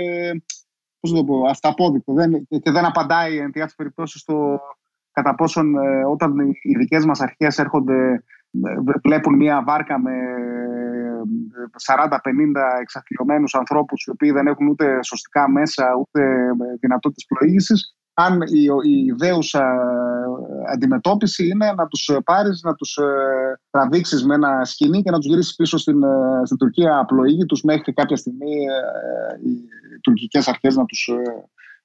πώς 1.00 1.12
το 1.12 1.24
πω, 1.24 1.42
αυταπόδεικτο. 1.50 2.14
Δεν, 2.14 2.48
και 2.48 2.72
δεν 2.72 2.86
απαντάει 2.86 3.38
εν 3.38 3.52
τη 3.52 3.62
περιπτώσει 3.78 4.20
στο, 4.20 4.60
κατά 5.16 5.36
πόσον 5.36 5.76
ε, 5.76 6.06
όταν 6.06 6.40
οι 6.62 6.78
δικές 6.78 7.06
μας 7.06 7.20
αρχές 7.22 7.58
έρχονται, 7.58 8.24
ε, 8.52 8.76
βλέπουν 9.04 9.36
μια 9.36 9.64
βάρκα 9.66 10.00
με 10.00 10.12
40-50 11.86 12.62
ε, 12.78 12.82
εξαθλειωμένους 12.82 13.56
ανθρώπους 13.56 14.04
οι 14.04 14.10
οποίοι 14.10 14.32
δεν 14.32 14.48
έχουν 14.48 14.68
ούτε 14.68 15.04
σωστικά 15.04 15.50
μέσα 15.50 15.86
ούτε 16.00 16.22
δυνατότητες 16.80 17.26
πλοήγησης 17.28 17.96
αν 18.14 18.42
η, 18.42 18.64
η 18.84 19.06
ιδέουσα 19.06 19.64
αντιμετώπιση 20.74 21.48
είναι 21.48 21.74
να 21.76 21.88
τους 21.88 22.12
πάρεις, 22.24 22.62
να 22.64 22.74
τους 22.76 23.00
τραβήξεις 23.70 24.26
με 24.26 24.34
ένα 24.34 24.66
σκηνή 24.66 25.02
και 25.02 25.12
να 25.12 25.18
τους 25.18 25.28
γυρίσεις 25.28 25.56
πίσω 25.56 25.78
στην, 25.78 26.02
στην 26.44 26.58
Τουρκία 26.58 26.98
απλοήγητους 26.98 27.62
μέχρι 27.62 27.94
κάποια 27.94 28.16
στιγμή 28.16 28.56
οι 29.46 29.64
τουρκικές 30.02 30.48
αρχές 30.48 30.76
να 30.76 30.86
τους 30.86 31.10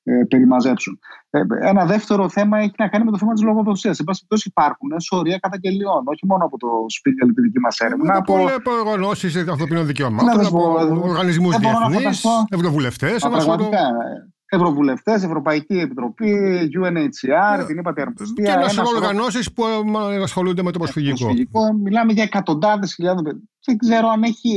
ε, 0.02 0.24
περιμαζέψουν. 0.28 0.98
Ε, 1.30 1.40
ένα 1.60 1.84
δεύτερο 1.84 2.28
θέμα 2.28 2.58
έχει 2.58 2.74
να 2.78 2.88
κάνει 2.88 3.04
με 3.04 3.10
το 3.10 3.18
θέμα 3.18 3.32
της 3.32 3.42
λογοδοσίας. 3.42 3.96
Σε 3.96 4.02
πάση 4.04 4.18
περιπτώσει, 4.18 4.48
υπάρχουν 4.48 5.00
σωρία 5.00 5.38
καταγγελιών, 5.38 6.02
όχι 6.04 6.26
μόνο 6.26 6.44
από 6.44 6.58
το 6.58 6.68
σπίτι 6.88 7.34
τη 7.34 7.40
δική 7.40 7.60
μας 7.60 7.78
έρευνα. 7.78 8.14
Από, 8.16 8.34
από 8.56 8.70
οργανώσεις 8.70 9.36
ανθρωπίνων 9.36 9.86
δικαιωμάτων, 9.86 10.46
από 10.46 10.72
οργανισμούς 11.02 11.56
διεθνείς, 11.56 12.24
ευρωβουλευτές. 12.48 13.26
Ευρωβουλευτές, 14.52 15.22
Ευρωπαϊκή 15.22 15.78
Επιτροπή, 15.78 16.34
UNHCR, 16.82 17.66
την 17.66 17.78
είπατε 17.78 18.00
αρμοστία. 18.00 18.44
Και 18.44 18.70
ένα 18.70 18.82
οργανώσεις 18.94 19.52
που 19.52 19.64
ασχολούνται 20.22 20.62
με 20.62 20.72
το 20.72 20.78
προσφυγικό. 20.78 21.34
Μιλάμε 21.82 22.12
για 22.12 22.22
εκατοντάδες 22.22 22.94
χιλιάδες. 22.94 23.22
Δεν 23.64 23.78
ξέρω 23.78 24.08
αν 24.08 24.22
έχει 24.22 24.56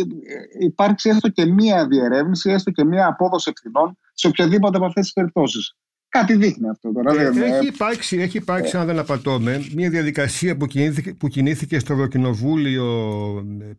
ε, 0.60 0.66
υπάρξει 0.66 1.10
έστω 1.10 1.30
και 1.30 1.46
μία 1.46 1.88
διερεύνηση, 1.88 2.52
έστω 2.52 2.72
και 2.72 2.86
μία 2.86 3.08
απόδοση 3.08 3.52
ευθυνών 3.56 3.98
σε 4.14 4.28
οποιαδήποτε 4.28 4.78
από 4.78 4.86
αυτές 4.86 5.04
τις 5.04 5.14
περιπτώσεις. 5.14 5.76
Κάτι 6.10 6.36
δείχνει 6.36 6.70
αυτό 6.70 6.92
τώρα. 6.92 7.22
Ε, 7.22 7.28
έχει 7.28 7.68
υπάρξει, 7.68 8.18
έχει 8.18 8.38
υπάρξει 8.38 8.78
αν 8.78 8.86
δεν 8.86 9.00
απατώμε, 9.00 9.68
μια 9.76 9.90
διαδικασία 9.90 10.58
που 10.58 10.66
κινήθηκε, 10.66 11.14
που 11.14 11.28
κινήθηκε 11.28 11.80
στο 11.80 11.94
Ευρωκοινοβούλιο 11.94 12.86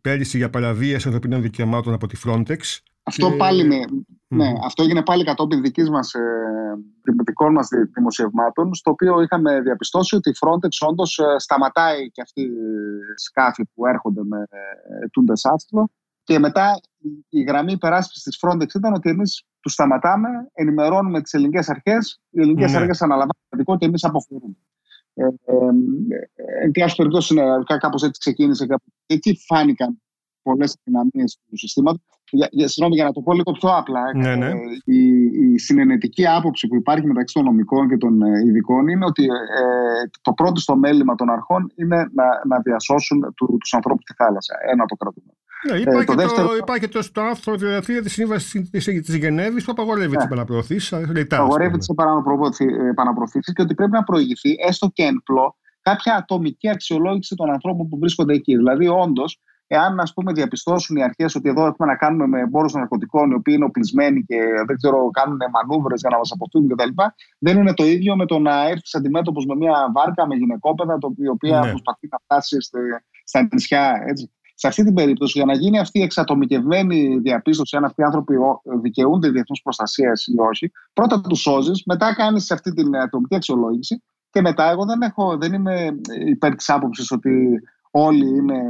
πέρυσι 0.00 0.36
για 0.36 0.50
παραβίαση 0.50 1.06
ανθρωπίνων 1.06 1.42
δικαιωμάτων 1.42 1.92
από 1.92 2.06
τη 2.06 2.16
Frontex. 2.26 2.58
Αυτό 3.02 3.30
πάλι 3.30 3.64
με, 3.64 3.76
ναι, 4.34 4.52
αυτό 4.64 4.82
έγινε 4.82 5.02
πάλι 5.02 5.24
κατόπιν 5.24 5.62
δικής 5.62 5.90
μας, 5.90 6.14
ε, 6.14 6.20
δικών 7.24 7.52
μας 7.52 7.68
δημοσιευμάτων, 7.94 8.74
στο 8.74 8.90
οποίο 8.90 9.22
είχαμε 9.22 9.60
διαπιστώσει 9.60 10.16
ότι 10.16 10.30
η 10.30 10.34
Frontex 10.40 10.88
όντως 10.88 11.18
ε, 11.18 11.38
σταματάει 11.38 12.10
και 12.10 12.20
αυτοί 12.20 12.40
οι 12.42 12.48
σκάφη 13.16 13.64
που 13.74 13.86
έρχονται 13.86 14.20
με 14.24 14.46
ε, 14.50 15.08
τούντες 15.08 15.44
άστρο 15.44 15.88
και 16.22 16.38
μετά 16.38 16.80
η 17.28 17.42
γραμμή 17.42 17.72
υπεράσπισης 17.72 18.22
της 18.22 18.38
Frontex 18.40 18.74
ήταν 18.74 18.94
ότι 18.94 19.10
εμείς 19.10 19.44
τους 19.60 19.72
σταματάμε, 19.72 20.28
ενημερώνουμε 20.52 21.22
τις 21.22 21.32
ελληνικές 21.32 21.68
αρχές, 21.68 22.20
οι 22.30 22.40
ελληνικές 22.40 22.70
ναι. 22.70 22.76
αρχές 22.76 23.02
αναλαμβάνουν 23.02 23.46
το 23.48 23.56
δικό 23.56 23.76
και 23.76 23.86
εμείς 23.86 24.04
αποχωρούμε. 24.04 24.56
Ε, 25.14 25.24
ε, 25.24 25.56
εν 26.62 26.70
πάση 26.70 26.96
περιπτώσει, 26.96 27.34
κάπως 27.78 28.02
έτσι 28.02 28.20
ξεκίνησε. 28.20 28.66
Εκεί 29.06 29.38
φάνηκαν 29.46 30.02
πολλές 30.42 30.76
αδυναμίε 30.80 31.24
του 31.48 31.58
συστήματος. 31.58 32.02
Για, 32.34 32.48
για, 32.50 32.68
συγγνώμη, 32.68 32.94
για 32.98 33.04
να 33.04 33.12
το 33.12 33.20
πω 33.20 33.32
λίγο 33.32 33.52
πιο 33.52 33.68
απλά, 33.68 34.02
ναι, 34.14 34.34
ναι. 34.34 34.50
η, 34.84 35.00
η 35.24 35.58
συνενετική 35.58 36.26
άποψη 36.26 36.66
που 36.68 36.76
υπάρχει 36.76 37.06
μεταξύ 37.06 37.34
των 37.34 37.44
νομικών 37.44 37.88
και 37.88 37.96
των 37.96 38.22
ε, 38.22 38.40
ειδικών 38.46 38.88
είναι 38.88 39.04
ότι 39.04 39.24
ε, 39.24 40.08
το 40.20 40.32
πρώτο 40.32 40.60
στο 40.60 40.76
μέλημα 40.76 41.14
των 41.14 41.30
αρχών 41.30 41.72
είναι 41.74 41.96
να, 41.96 42.24
να 42.46 42.58
διασώσουν 42.60 43.34
του, 43.36 43.56
τους 43.60 43.74
ανθρώπους 43.74 44.02
στη 44.02 44.14
θάλασσα. 44.14 44.54
Ένα 44.72 44.84
το 44.84 44.94
κρατούμε. 44.94 45.32
Ναι, 45.70 45.78
υπάρχει, 45.78 46.10
ε, 46.10 46.14
το, 46.14 46.14
δεύτερο... 46.14 46.56
υπάρχει 46.56 46.88
το, 46.88 47.12
το 47.12 47.20
άρθρο 47.22 47.54
33 47.54 47.58
της 48.02 48.12
Σύμβασης 48.12 48.70
της 48.70 49.16
Γενέβης 49.16 49.64
που 49.64 49.72
απαγορεύει 49.72 50.10
ναι. 50.10 50.16
τι 50.16 50.24
επαναπροωθήσει. 50.24 50.94
Απαγορεύει 51.30 51.78
τι 51.78 51.86
επαναπροωθήσεις 52.90 53.52
και 53.54 53.62
ότι 53.62 53.74
πρέπει 53.74 53.92
να 53.92 54.02
προηγηθεί 54.02 54.56
έστω 54.68 54.90
και 54.92 55.02
εν 55.02 55.22
πλώ 55.24 55.56
κάποια 55.84 56.14
ατομική 56.14 56.68
αξιολόγηση 56.68 57.34
των 57.34 57.50
ανθρώπων 57.50 57.88
που 57.88 57.98
βρίσκονται 57.98 58.34
εκεί. 58.34 58.56
Δηλαδή, 58.56 58.88
όντως, 58.88 59.40
Εάν 59.66 60.00
ας 60.00 60.12
πούμε, 60.12 60.32
διαπιστώσουν 60.32 60.96
οι 60.96 61.02
αρχές 61.02 61.34
ότι 61.34 61.48
εδώ 61.48 61.66
έχουμε 61.66 61.88
να 61.88 61.96
κάνουμε 61.96 62.26
με 62.26 62.40
εμπόρου 62.40 62.78
ναρκωτικών 62.78 63.30
οι 63.30 63.34
οποίοι 63.34 63.54
είναι 63.56 63.64
οπλισμένοι 63.64 64.24
και 64.24 64.38
δεν 64.66 64.76
ξέρω, 64.76 65.10
κάνουν 65.10 65.38
μανούβρες 65.52 66.00
για 66.00 66.10
να 66.10 66.18
μας 66.18 66.32
αποφύγουν 66.32 66.68
κτλ., 66.68 67.02
δεν 67.38 67.58
είναι 67.58 67.74
το 67.74 67.84
ίδιο 67.84 68.16
με 68.16 68.26
το 68.26 68.38
να 68.38 68.68
έρθει 68.68 68.96
αντιμέτωπος 68.96 69.46
με 69.46 69.56
μια 69.56 69.90
βάρκα 69.94 70.26
με 70.26 70.34
γυναικόπαιδα, 70.34 70.98
η 71.16 71.28
οποία 71.28 71.60
ναι. 71.60 71.68
προσπαθεί 71.68 72.08
να 72.10 72.18
φτάσει 72.22 72.56
στα 73.24 73.48
νησιά. 73.52 74.02
Έτσι. 74.06 74.30
Σε 74.56 74.66
αυτή 74.66 74.84
την 74.84 74.94
περίπτωση, 74.94 75.38
για 75.38 75.46
να 75.46 75.54
γίνει 75.54 75.78
αυτή 75.78 75.98
η 75.98 76.02
εξατομικευμένη 76.02 77.18
διαπίστωση 77.18 77.76
αν 77.76 77.84
αυτοί 77.84 78.00
οι 78.00 78.04
άνθρωποι 78.04 78.34
δικαιούνται 78.82 79.30
διεθνούς 79.30 79.62
προστασίας 79.62 80.26
ή 80.26 80.34
όχι, 80.38 80.70
πρώτα 80.92 81.20
τους 81.20 81.40
σώζεις, 81.40 81.82
μετά 81.86 82.14
κάνεις 82.14 82.50
αυτή 82.50 82.72
την 82.72 82.96
ατομική 82.96 83.34
αξιολόγηση 83.34 84.02
και 84.30 84.40
μετά 84.40 84.70
εγώ 84.70 84.84
δεν, 84.84 85.02
έχω, 85.02 85.36
δεν 85.36 85.52
είμαι 85.52 85.96
υπέρ 86.26 86.54
της 86.54 86.70
άποψης 86.70 87.10
ότι 87.10 87.62
όλοι 87.96 88.28
είναι, 88.28 88.62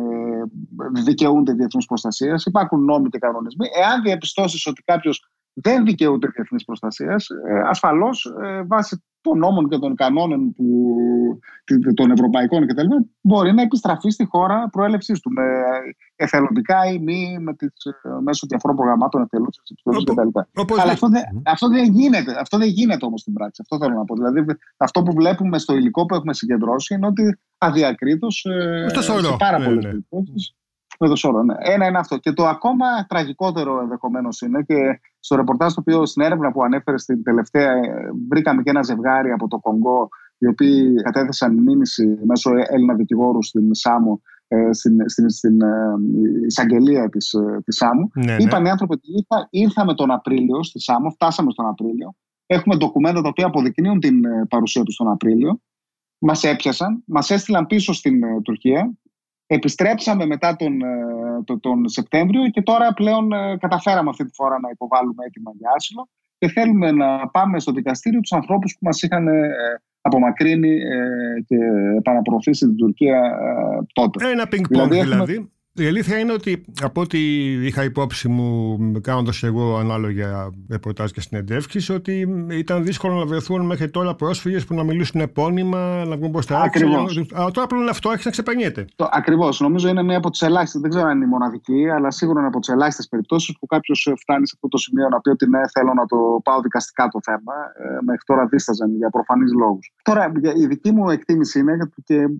δικαιούνται 1.05 1.53
διεθνούς 1.53 1.87
προστασίας. 1.87 2.45
Υπάρχουν 2.45 2.85
νόμοι 2.85 3.09
και 3.09 3.19
κανονισμοί. 3.19 3.67
Εάν 3.75 4.03
διαπιστώσεις 4.03 4.67
ότι 4.67 4.83
κάποιος 4.83 5.29
δεν 5.53 5.85
δικαιούται 5.85 6.29
διεθνής 6.35 6.65
προστασίας, 6.65 7.29
ε, 7.29 7.61
ασφαλώς 7.69 8.35
ε, 8.43 8.63
βάσει 8.63 9.05
των 9.25 9.39
νόμων 9.39 9.69
και 9.69 9.79
των 9.79 9.95
κανόνων 9.95 10.55
που, 10.55 10.65
των 11.95 12.11
ευρωπαϊκών 12.11 12.67
κτλ. 12.67 12.87
μπορεί 13.21 13.53
να 13.53 13.63
επιστραφεί 13.63 14.11
στη 14.11 14.25
χώρα 14.25 14.69
προέλευσής 14.73 15.21
του 15.21 15.31
με 15.31 15.43
εθελοντικά 16.17 16.87
ή 16.93 16.99
μη 16.99 17.39
με 17.41 17.55
τις, 17.55 17.73
μέσω 18.23 18.47
διαφόρων 18.47 18.77
προγραμμάτων 18.77 19.23
εθελούσης 19.23 19.63
κτλ. 20.05 20.39
Αλλά 20.81 20.93
αυτό, 20.93 21.09
δεν, 21.09 21.23
αυτό 21.45 21.69
δεν 21.69 21.93
γίνεται, 21.93 22.37
αυτό 22.41 22.59
δεν 22.59 22.69
γίνεται 22.69 23.05
όμως 23.05 23.21
στην 23.21 23.33
πράξη. 23.33 23.63
Αυτό 23.63 23.85
θέλω 23.85 23.97
να 23.99 24.05
πω. 24.05 24.15
Δηλαδή 24.15 24.45
αυτό 24.77 25.03
που 25.03 25.13
βλέπουμε 25.13 25.59
στο 25.59 25.75
υλικό 25.75 26.07
που 26.07 26.15
έχουμε 26.15 26.35
συγκεντρώσει 26.35 26.95
είναι 26.95 27.07
ότι 27.07 27.39
αδιακρίτως 27.59 28.45
ε, 28.45 29.01
σε 29.01 29.13
πάρα 29.39 29.65
πολλές 29.65 29.85
ναι, 29.85 29.93
ναι. 29.93 29.99
Με 31.05 31.11
το 31.11 31.17
σώρο, 31.17 31.43
ναι. 31.43 31.55
Ένα 31.59 31.87
είναι 31.87 31.99
αυτό. 31.99 32.17
Και 32.17 32.33
το 32.33 32.47
ακόμα 32.47 32.87
τραγικότερο 33.09 33.81
ενδεχομένως 33.81 34.41
είναι 34.41 34.63
και 34.63 35.01
στο 35.21 35.37
ρεπορτάζ 35.37 35.73
το 35.73 35.81
οποίο 35.81 36.07
στην 36.07 36.23
έρευνα 36.23 36.53
που 36.53 36.63
ανέφερε 36.63 36.99
στην 36.99 37.23
τελευταία, 37.23 37.73
ε, 37.73 38.11
βρήκαμε 38.29 38.63
και 38.63 38.71
ένα 38.71 38.83
ζευγάρι 38.83 39.31
από 39.31 39.49
το 39.49 39.59
Κονγκό, 39.59 40.09
οι 40.39 40.47
οποίοι 40.47 40.95
κατέθεσαν 40.95 41.63
μήνυση 41.63 42.19
μέσω 42.25 42.51
Έλληνα 42.67 42.95
δικηγόρου 42.95 43.43
στην 43.43 43.75
Σάμο, 43.75 44.21
ε, 44.49 44.73
στην, 44.73 45.09
στην, 45.09 45.31
στην 45.31 45.61
ε, 45.63 45.95
εισαγγελία 46.47 47.09
της 47.09 47.35
της 47.65 47.77
Σάμου. 47.77 48.11
Ναι, 48.15 48.25
ναι. 48.25 48.43
Είπαν 48.43 48.65
οι 48.65 48.71
άνθρωποι 48.71 48.93
ότι 48.93 49.09
ήρθα, 49.13 49.49
ήρθαμε 49.51 49.95
τον 49.95 50.11
Απρίλιο 50.11 50.63
στη 50.63 50.81
Σάμο, 50.81 51.11
φτάσαμε 51.11 51.51
στον 51.51 51.67
Απρίλιο. 51.67 52.15
Έχουμε 52.47 52.77
ντοκουμέντα 52.77 53.23
τα 53.23 53.29
οποία 53.29 53.47
αποδεικνύουν 53.47 54.01
την 54.01 54.21
παρουσία 54.49 54.83
τους 54.83 54.97
τον 54.97 55.11
Απρίλιο. 55.11 55.61
Μας 56.19 56.45
έπιασαν, 56.45 57.03
μας 57.07 57.31
έστειλαν 57.31 57.67
πίσω 57.67 57.93
στην 57.93 58.43
Τουρκία 58.43 58.95
Επιστρέψαμε 59.47 60.27
μετά 60.27 60.57
τον, 60.57 60.81
ε, 60.83 61.59
τον, 61.61 61.89
Σεπτέμβριο 61.89 62.49
και 62.49 62.63
τώρα 62.63 62.93
πλέον 62.93 63.33
ε, 63.33 63.57
καταφέραμε 63.61 64.11
αυτή 64.11 64.25
τη 64.25 64.35
φορά 64.35 64.61
να 64.61 64.69
υποβάλουμε 64.73 65.25
έτοιμα 65.27 65.51
για 65.59 65.71
άσυλο 65.77 66.09
και 66.39 66.49
θέλουμε 66.49 66.91
να 66.91 67.29
πάμε 67.29 67.61
στο 67.61 67.73
δικαστήριο 67.73 68.21
τους 68.21 68.33
ανθρώπους 68.33 68.73
που 68.73 68.79
μας 68.81 69.03
είχαν 69.03 69.29
ε, 69.29 69.51
απομακρύνει 70.01 70.79
και 71.47 71.57
επαναπροωθήσει 71.99 72.67
την 72.67 72.77
Τουρκία 72.77 73.39
τότε. 73.93 74.31
Ένα 74.31 74.49
πινκ-πονγκ 74.49 74.91
δηλαδή. 74.91 75.11
δηλαδή. 75.11 75.53
Η 75.77 75.87
αλήθεια 75.87 76.19
είναι 76.19 76.33
ότι 76.33 76.65
από 76.83 77.01
ό,τι 77.01 77.19
είχα 77.67 77.85
υπόψη 77.85 78.29
μου, 78.29 78.79
κάνοντας 79.01 79.43
εγώ 79.43 79.77
ανάλογα 79.77 80.51
ρεπορτάζ 80.71 81.11
και 81.11 81.21
συνεντεύξεις, 81.21 81.91
ότι 81.91 82.47
ήταν 82.51 82.85
δύσκολο 82.85 83.15
να 83.15 83.27
βρεθούν 83.27 83.67
μέχρι 83.67 83.91
τώρα 83.91 84.15
πρόσφυγες 84.15 84.65
που 84.65 84.75
να 84.75 84.83
μιλήσουν 84.85 85.21
επώνυμα, 85.21 86.05
να 86.05 86.17
βγουν 86.17 86.31
προ 86.31 86.45
τα 86.45 86.59
άκρη. 86.59 86.85
Αλλά 87.33 87.51
τώρα 87.51 87.67
πλέον 87.67 87.89
αυτό 87.89 88.09
άρχισε 88.09 88.29
να 88.29 88.35
ξεπερνιέται. 88.35 88.85
Ακριβώς. 89.11 89.61
Νομίζω 89.61 89.89
είναι 89.89 90.03
μία 90.03 90.17
από 90.17 90.31
τις 90.31 90.43
ελάχιστες, 90.43 90.81
δεν 90.81 90.91
ξέρω 90.91 91.07
αν 91.09 91.17
είναι 91.17 91.25
η 91.25 91.29
μοναδική, 91.29 91.89
αλλά 91.91 92.11
σίγουρα 92.11 92.39
είναι 92.39 92.49
από 92.49 92.59
τις 92.59 92.69
ελάχιστες 92.69 93.09
περιπτώσεις 93.09 93.59
που 93.59 93.67
κάποιος 93.67 94.13
φτάνει 94.21 94.47
σε 94.47 94.53
αυτό 94.55 94.69
το 94.69 94.79
σημείο 94.79 95.09
να 95.09 95.21
πει 95.21 95.31
ότι 95.31 95.49
ναι, 95.49 95.61
θέλω 95.73 95.93
να 95.95 96.07
το 96.07 96.41
πάω 96.45 96.61
δικαστικά 96.61 97.09
το 97.09 97.19
θέμα. 97.23 97.55
Ε, 97.79 97.99
μέχρι 98.05 98.23
τώρα 98.27 98.47
δίσταζαν 98.47 98.97
για 98.97 99.11
προφανείς 99.11 99.53
λόγους. 99.53 99.93
Τώρα, 100.03 100.33
η 100.57 100.67
δική 100.67 100.93
μου 100.93 101.11
εκτίμηση 101.11 101.59
είναι 101.59 101.79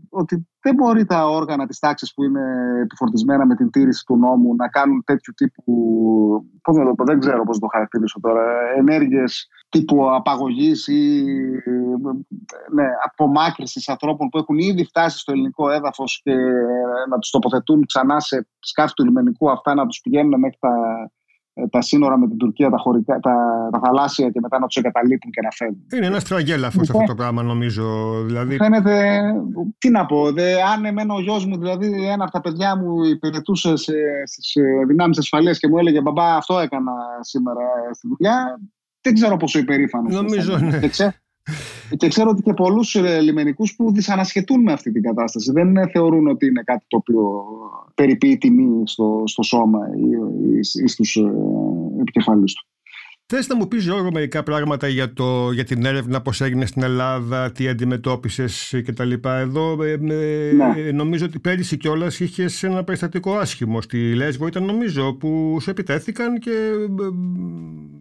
ότι 0.09 0.47
δεν 0.65 0.75
μπορεί 0.75 1.05
τα 1.05 1.27
όργανα 1.29 1.67
της 1.67 1.79
τάξης 1.79 2.15
που 2.15 2.25
είναι 2.25 2.43
επιφορτισμένα 2.83 3.47
με 3.47 3.55
την 3.55 3.71
τήρηση 3.71 4.05
του 4.05 4.17
νόμου 4.17 4.55
να 4.55 4.69
κάνουν 4.69 5.05
τέτοιου 5.05 5.33
τύπου. 5.37 5.73
Πώς 6.63 6.77
να 6.77 6.85
το 6.85 6.95
πω, 6.95 7.05
δεν 7.05 7.19
ξέρω 7.19 7.45
πώς 7.45 7.59
το 7.59 7.67
χαρακτηρίσω 7.67 8.21
τώρα. 8.21 8.43
Ενέργειες 8.77 9.49
τύπου 9.69 10.15
απαγωγής 10.15 10.87
ή 10.87 11.25
ναι, 12.73 12.87
απομάκρυνση 13.05 13.91
ανθρώπων 13.91 14.29
που 14.29 14.39
έχουν 14.39 14.59
ήδη 14.59 14.85
φτάσει 14.85 15.19
στο 15.19 15.33
ελληνικό 15.33 15.71
έδαφος 15.71 16.21
και 16.25 16.35
να 17.09 17.19
τους 17.19 17.31
τοποθετούν 17.31 17.87
ξανά 17.87 18.21
σε 18.21 18.49
σκάφη 18.59 18.93
του 18.95 19.05
λιμενικού 19.05 19.51
αυτά, 19.51 19.75
να 19.75 19.87
τους 19.87 20.01
πηγαίνουν 20.01 20.41
μέχρι 20.41 20.59
τα 20.61 20.69
ε, 20.69 21.24
τα 21.71 21.81
σύνορα 21.81 22.19
με 22.19 22.29
την 22.29 22.37
Τουρκία, 22.37 22.71
τα, 22.71 22.77
χωρικά, 22.77 23.21
τα, 23.21 23.35
τα 23.73 23.81
θαλάσσια 23.85 24.31
και 24.31 24.41
μετά 24.41 24.59
να 24.59 24.67
τους 24.67 24.77
εγκαταλείπουν 24.77 25.31
και 25.31 25.41
να 25.41 25.51
φεύγουν. 25.51 25.87
Είναι 25.95 26.07
ένας 26.07 26.23
στραγγέλαφο 26.23 26.81
αυτό 26.81 27.05
το 27.07 27.15
πράγμα, 27.15 27.43
νομίζω. 27.43 27.85
Δηλαδή... 28.25 28.57
Φαίνεται. 28.57 29.21
Τι 29.79 29.91
να 29.91 30.07
πω, 30.07 30.33
δε, 30.33 30.63
αν 30.63 30.85
εμένα 30.85 31.15
ο 31.15 31.21
γιος 31.21 31.47
μου, 31.47 31.59
δηλαδή 31.59 32.09
ένα 32.09 32.25
από 32.25 32.33
τα 32.33 32.41
παιδιά 32.41 32.77
μου, 32.77 33.05
υπηρετούσε 33.05 33.77
στις 33.77 34.55
δυνάμεις 34.89 35.19
ασφαλείας 35.19 35.59
και 35.59 35.69
μου 35.69 35.79
έλεγε 35.79 36.01
Μπαμπά, 36.01 36.37
αυτό 36.37 36.59
έκανα 36.59 36.93
σήμερα 37.21 37.63
στη 37.93 38.09
δουλειά, 38.09 38.61
δεν 39.01 39.15
ξέρω 39.15 39.37
πόσο 39.37 39.59
υπερήφανος. 39.59 40.15
Νομίζω, 40.15 40.59
ναι. 40.59 40.81
Και 41.97 42.09
ξέρω 42.09 42.31
ότι 42.31 42.43
και 42.43 42.53
πολλούς 42.53 42.95
ε, 42.95 43.21
λιμενικούς 43.21 43.75
που 43.77 43.93
δυσανασχετούν 43.93 44.63
με 44.63 44.73
αυτή 44.73 44.93
την 44.93 45.03
κατάσταση. 45.03 45.53
Δεν 45.53 45.77
ε, 45.77 45.89
θεωρούν 45.89 46.27
ότι 46.27 46.47
είναι 46.47 46.63
κάτι 46.65 46.85
το 46.89 46.97
οποίο 46.97 47.45
περιποιεί 47.95 48.39
τιμή 48.39 48.83
στο, 48.87 49.23
στο 49.27 49.43
σώμα 49.43 49.81
ή, 49.97 50.09
ή, 50.51 50.59
ή 50.85 50.89
στους 50.89 51.17
ε, 51.17 51.33
επικεφαλείς 52.01 52.55
του. 52.55 52.67
Θες 53.27 53.47
να 53.47 53.57
μου 53.57 53.69
πεις, 53.69 53.85
Γιώργο, 53.85 54.11
μερικά 54.13 54.43
πράγματα 54.43 54.89
για, 54.89 55.13
το, 55.13 55.53
για 55.53 55.65
την 55.65 55.85
έρευνα, 55.85 56.21
πώς 56.21 56.41
έγινε 56.41 56.67
στην 56.67 56.83
Ελλάδα, 56.83 57.53
τι 57.53 57.69
αντιμετώπισες 57.69 58.83
κτλ. 58.85 59.13
Εδώ 59.23 59.83
ε, 59.83 59.97
ναι. 59.97 60.91
νομίζω 60.93 61.25
ότι 61.25 61.39
πέρυσι 61.39 61.77
κιόλας 61.77 62.21
είχες 62.21 62.63
ένα 62.63 62.85
περιστατικό 62.85 63.37
άσχημο 63.37 63.81
στη 63.81 64.15
Λέσβο, 64.15 64.47
ήταν 64.47 64.65
νομίζω, 64.65 65.15
που 65.15 65.59
σου 65.61 65.71
επιτέθηκαν 65.71 66.39
και 66.39 66.51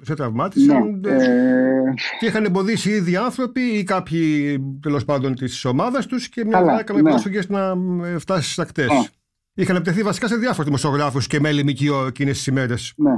σε 0.02 0.14
τραυμάτισαν. 0.14 1.00
Ναι. 1.00 1.12
Ε... 1.12 1.94
Και 2.20 2.26
είχαν 2.26 2.46
εμποδίσει 2.46 2.90
ήδη 2.90 3.16
άνθρωποι 3.16 3.62
ή 3.62 3.84
κάποιοι 3.84 4.60
τέλος 4.82 5.06
πάντων 5.06 5.36
της 5.36 5.66
ομάδας 5.66 6.06
τους 6.06 6.30
και 6.30 6.46
μια 6.46 6.60
φορά 6.60 6.80
έκαναν 6.80 7.04
ναι. 7.04 7.10
πρόσφυγες 7.10 7.50
να 7.50 7.76
φτάσεις 8.20 8.46
στις 8.46 8.60
ακτές. 8.60 8.88
Ναι. 8.88 9.04
Είχαν 9.54 9.76
επιτεθεί 9.76 10.04
βασικά 10.04 10.28
σε 10.28 10.36
διάφορους 10.36 10.66
δημοσιογράφους 10.66 11.28
και 11.28 11.40
μέλη 11.40 11.64
ΜΚΟ 11.64 12.06
εκείνες 12.06 12.38
τις 12.38 12.48
ημέρες. 12.48 12.94
Ναι. 12.96 13.12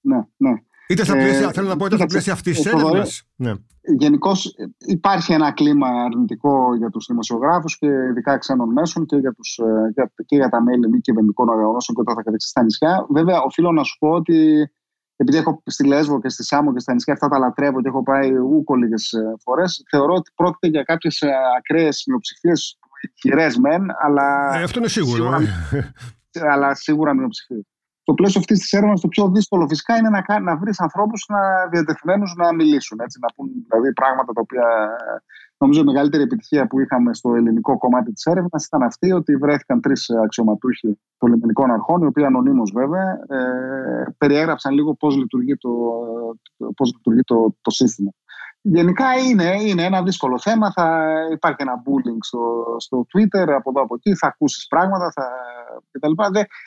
Ναι, 0.00 0.16
ναι. 0.36 0.50
Είτε 0.90 1.04
στα 1.04 1.12
πλαίσια, 1.12 1.48
ε, 1.48 1.52
θέλω 1.52 1.68
να 1.68 1.76
πω, 1.76 1.86
είτε 1.86 1.96
στα 1.96 2.06
πλαίσια 2.06 2.32
αυτής 2.32 2.56
της 2.56 2.72
έρευνας. 2.72 3.22
Ναι. 3.36 3.52
Γενικώς 3.98 4.54
υπάρχει 4.78 5.32
ένα 5.32 5.52
κλίμα 5.52 5.88
αρνητικό 5.88 6.74
για 6.74 6.90
τους 6.90 7.06
δημοσιογράφους 7.06 7.78
και 7.78 7.86
ειδικά 7.86 8.38
ξένων 8.38 8.72
μέσων 8.72 9.06
και 9.06 9.16
για, 9.16 9.32
τους, 9.32 9.58
ε, 9.58 9.90
για, 9.94 10.12
και 10.26 10.36
για 10.36 10.48
τα 10.48 10.62
μέλη 10.62 10.88
μη 10.88 11.00
κυβερνητικών 11.00 11.48
οργανώσεων 11.48 11.96
και 11.96 12.02
το 12.02 12.12
θα 12.14 12.22
στα 12.36 12.62
νησιά. 12.62 13.06
Βέβαια, 13.10 13.40
οφείλω 13.40 13.72
να 13.72 13.82
σου 13.82 13.96
πω 13.98 14.08
ότι 14.08 14.70
επειδή 15.16 15.38
έχω 15.38 15.62
στη 15.66 15.86
Λέσβο 15.86 16.20
και 16.20 16.28
στη 16.28 16.44
Σάμο 16.44 16.72
και 16.72 16.78
στα 16.78 16.92
νησιά 16.92 17.12
αυτά 17.12 17.28
τα 17.28 17.38
λατρεύω 17.38 17.82
και 17.82 17.88
έχω 17.88 18.02
πάει 18.02 18.30
ούκο 18.38 18.74
λίγες 18.74 19.14
φορές, 19.42 19.82
θεωρώ 19.90 20.14
ότι 20.14 20.30
πρόκειται 20.34 20.66
για 20.66 20.82
κάποιες 20.82 21.22
ακραίες 21.58 22.04
μειοψηφίες 22.06 22.78
χειρές 23.20 23.56
μεν, 23.56 23.82
αλλά. 24.04 24.58
Ε, 24.58 24.62
αυτό 24.62 24.78
είναι 24.78 24.88
σίγουρο. 24.88 25.14
Σίγουρα, 25.14 25.38
ε. 26.32 26.48
αλλά 26.50 26.74
σίγουρα 26.74 27.14
μειοψηφίες. 27.14 27.69
Στο 28.10 28.18
πλαίσιο 28.18 28.40
αυτής 28.40 28.58
της 28.58 28.72
έρευνας, 28.72 29.00
το 29.00 29.08
πιο 29.08 29.28
δύσκολο 29.28 29.66
φυσικά 29.68 29.96
είναι 29.96 30.08
να, 30.08 30.40
να 30.40 30.56
βρεις 30.56 30.80
ανθρώπους 30.80 31.24
να 31.28 31.38
διατεθειμένους 31.70 32.34
να 32.36 32.54
μιλήσουν. 32.54 32.98
Έτσι, 33.00 33.18
να 33.20 33.28
πούν 33.34 33.48
δηλαδή 33.68 33.92
πράγματα 33.92 34.32
τα 34.32 34.40
οποία 34.40 34.64
Νομίζω 35.62 35.80
η 35.80 35.84
μεγαλύτερη 35.84 36.22
επιτυχία 36.22 36.66
που 36.66 36.80
είχαμε 36.80 37.14
στο 37.14 37.34
ελληνικό 37.34 37.78
κομμάτι 37.78 38.12
της 38.12 38.24
έρευνας 38.24 38.64
ήταν 38.64 38.82
αυτή 38.82 39.12
ότι 39.12 39.36
βρέθηκαν 39.36 39.80
τρεις 39.80 40.10
αξιωματούχοι 40.24 40.98
των 41.18 41.32
ελληνικών 41.32 41.70
αρχών, 41.70 42.02
οι 42.02 42.06
οποίοι 42.06 42.24
ανωνύμως 42.24 42.72
βέβαια 42.74 43.18
ε, 43.28 44.14
περιέγραψαν 44.18 44.74
λίγο 44.74 44.94
πώς 44.94 45.16
λειτουργεί, 45.16 45.56
το, 45.56 45.70
πώς 46.76 46.92
λειτουργεί 46.94 47.22
το, 47.22 47.56
το 47.60 47.70
σύστημα. 47.70 48.10
Γενικά 48.62 49.06
είναι, 49.28 49.62
είναι 49.62 49.84
ένα 49.84 50.02
δύσκολο 50.02 50.38
θέμα. 50.38 50.72
Θα 50.72 51.12
υπάρχει 51.32 51.62
ένα 51.62 51.82
bullying 51.84 52.18
στο, 52.20 52.64
στο 52.78 53.06
Twitter 53.12 53.48
από 53.56 53.70
εδώ 53.70 53.82
από 53.82 53.94
εκεί. 53.94 54.14
Θα 54.14 54.26
ακούσεις 54.26 54.66
πράγματα 54.66 55.10
θα, 55.14 55.28
κτλ. 55.90 56.12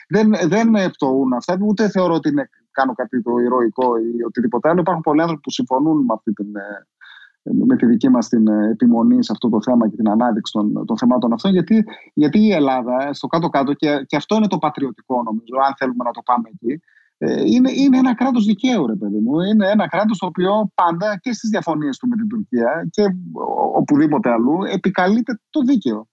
Δεν, 0.08 0.30
δεν, 0.48 0.48
δεν 0.48 0.90
πτωούν 0.90 1.32
αυτά. 1.32 1.58
Ούτε 1.60 1.88
θεωρώ 1.88 2.14
ότι 2.14 2.28
είναι, 2.28 2.48
κάνω 2.70 2.92
κάτι 2.94 3.22
το 3.22 3.38
ηρωικό 3.38 3.96
ή 3.96 4.22
οτιδήποτε 4.26 4.68
άλλο. 4.68 4.80
Υπάρχουν 4.80 5.02
πολλοί 5.02 5.20
άνθρωποι 5.20 5.42
που 5.42 5.50
συμφωνούν 5.50 6.04
με 6.04 6.12
αυτή 6.16 6.32
την, 6.32 6.56
ε, 6.56 6.86
με 7.52 7.76
τη 7.76 7.86
δική 7.86 8.08
μας 8.08 8.28
την 8.28 8.48
ε, 8.48 8.70
επιμονή 8.70 9.24
σε 9.24 9.32
αυτό 9.32 9.48
το 9.48 9.62
θέμα 9.62 9.88
και 9.88 9.96
την 9.96 10.08
ανάδειξη 10.08 10.52
των, 10.52 10.86
των 10.86 10.98
θεμάτων 10.98 11.32
αυτών 11.32 11.50
γιατί, 11.50 11.84
γιατί 12.14 12.38
η 12.38 12.52
Ελλάδα 12.52 13.12
στο 13.12 13.26
κάτω-κάτω 13.26 13.72
και, 13.72 14.04
και 14.06 14.16
αυτό 14.16 14.36
είναι 14.36 14.46
το 14.46 14.58
πατριωτικό 14.58 15.22
νομίζω 15.22 15.54
αν 15.66 15.74
θέλουμε 15.76 16.04
να 16.04 16.10
το 16.10 16.22
πάμε 16.24 16.48
εκεί 16.52 16.82
ε, 17.18 17.42
είναι, 17.44 17.70
είναι 17.72 17.98
ένα 17.98 18.14
κράτος 18.14 18.44
δικαίου 18.44 18.86
ρε 18.86 18.94
παιδί 18.94 19.18
μου 19.18 19.40
είναι 19.40 19.70
ένα 19.70 19.88
κράτος 19.88 20.18
το 20.18 20.26
οποίο 20.26 20.70
πάντα 20.74 21.18
και 21.20 21.32
στις 21.32 21.50
διαφωνίες 21.50 21.98
του 21.98 22.08
με 22.08 22.16
την 22.16 22.28
Τουρκία 22.28 22.88
και 22.90 23.02
οπουδήποτε 23.74 24.30
αλλού 24.30 24.58
επικαλείται 24.72 25.40
το 25.50 25.60
δίκαιο 25.60 26.08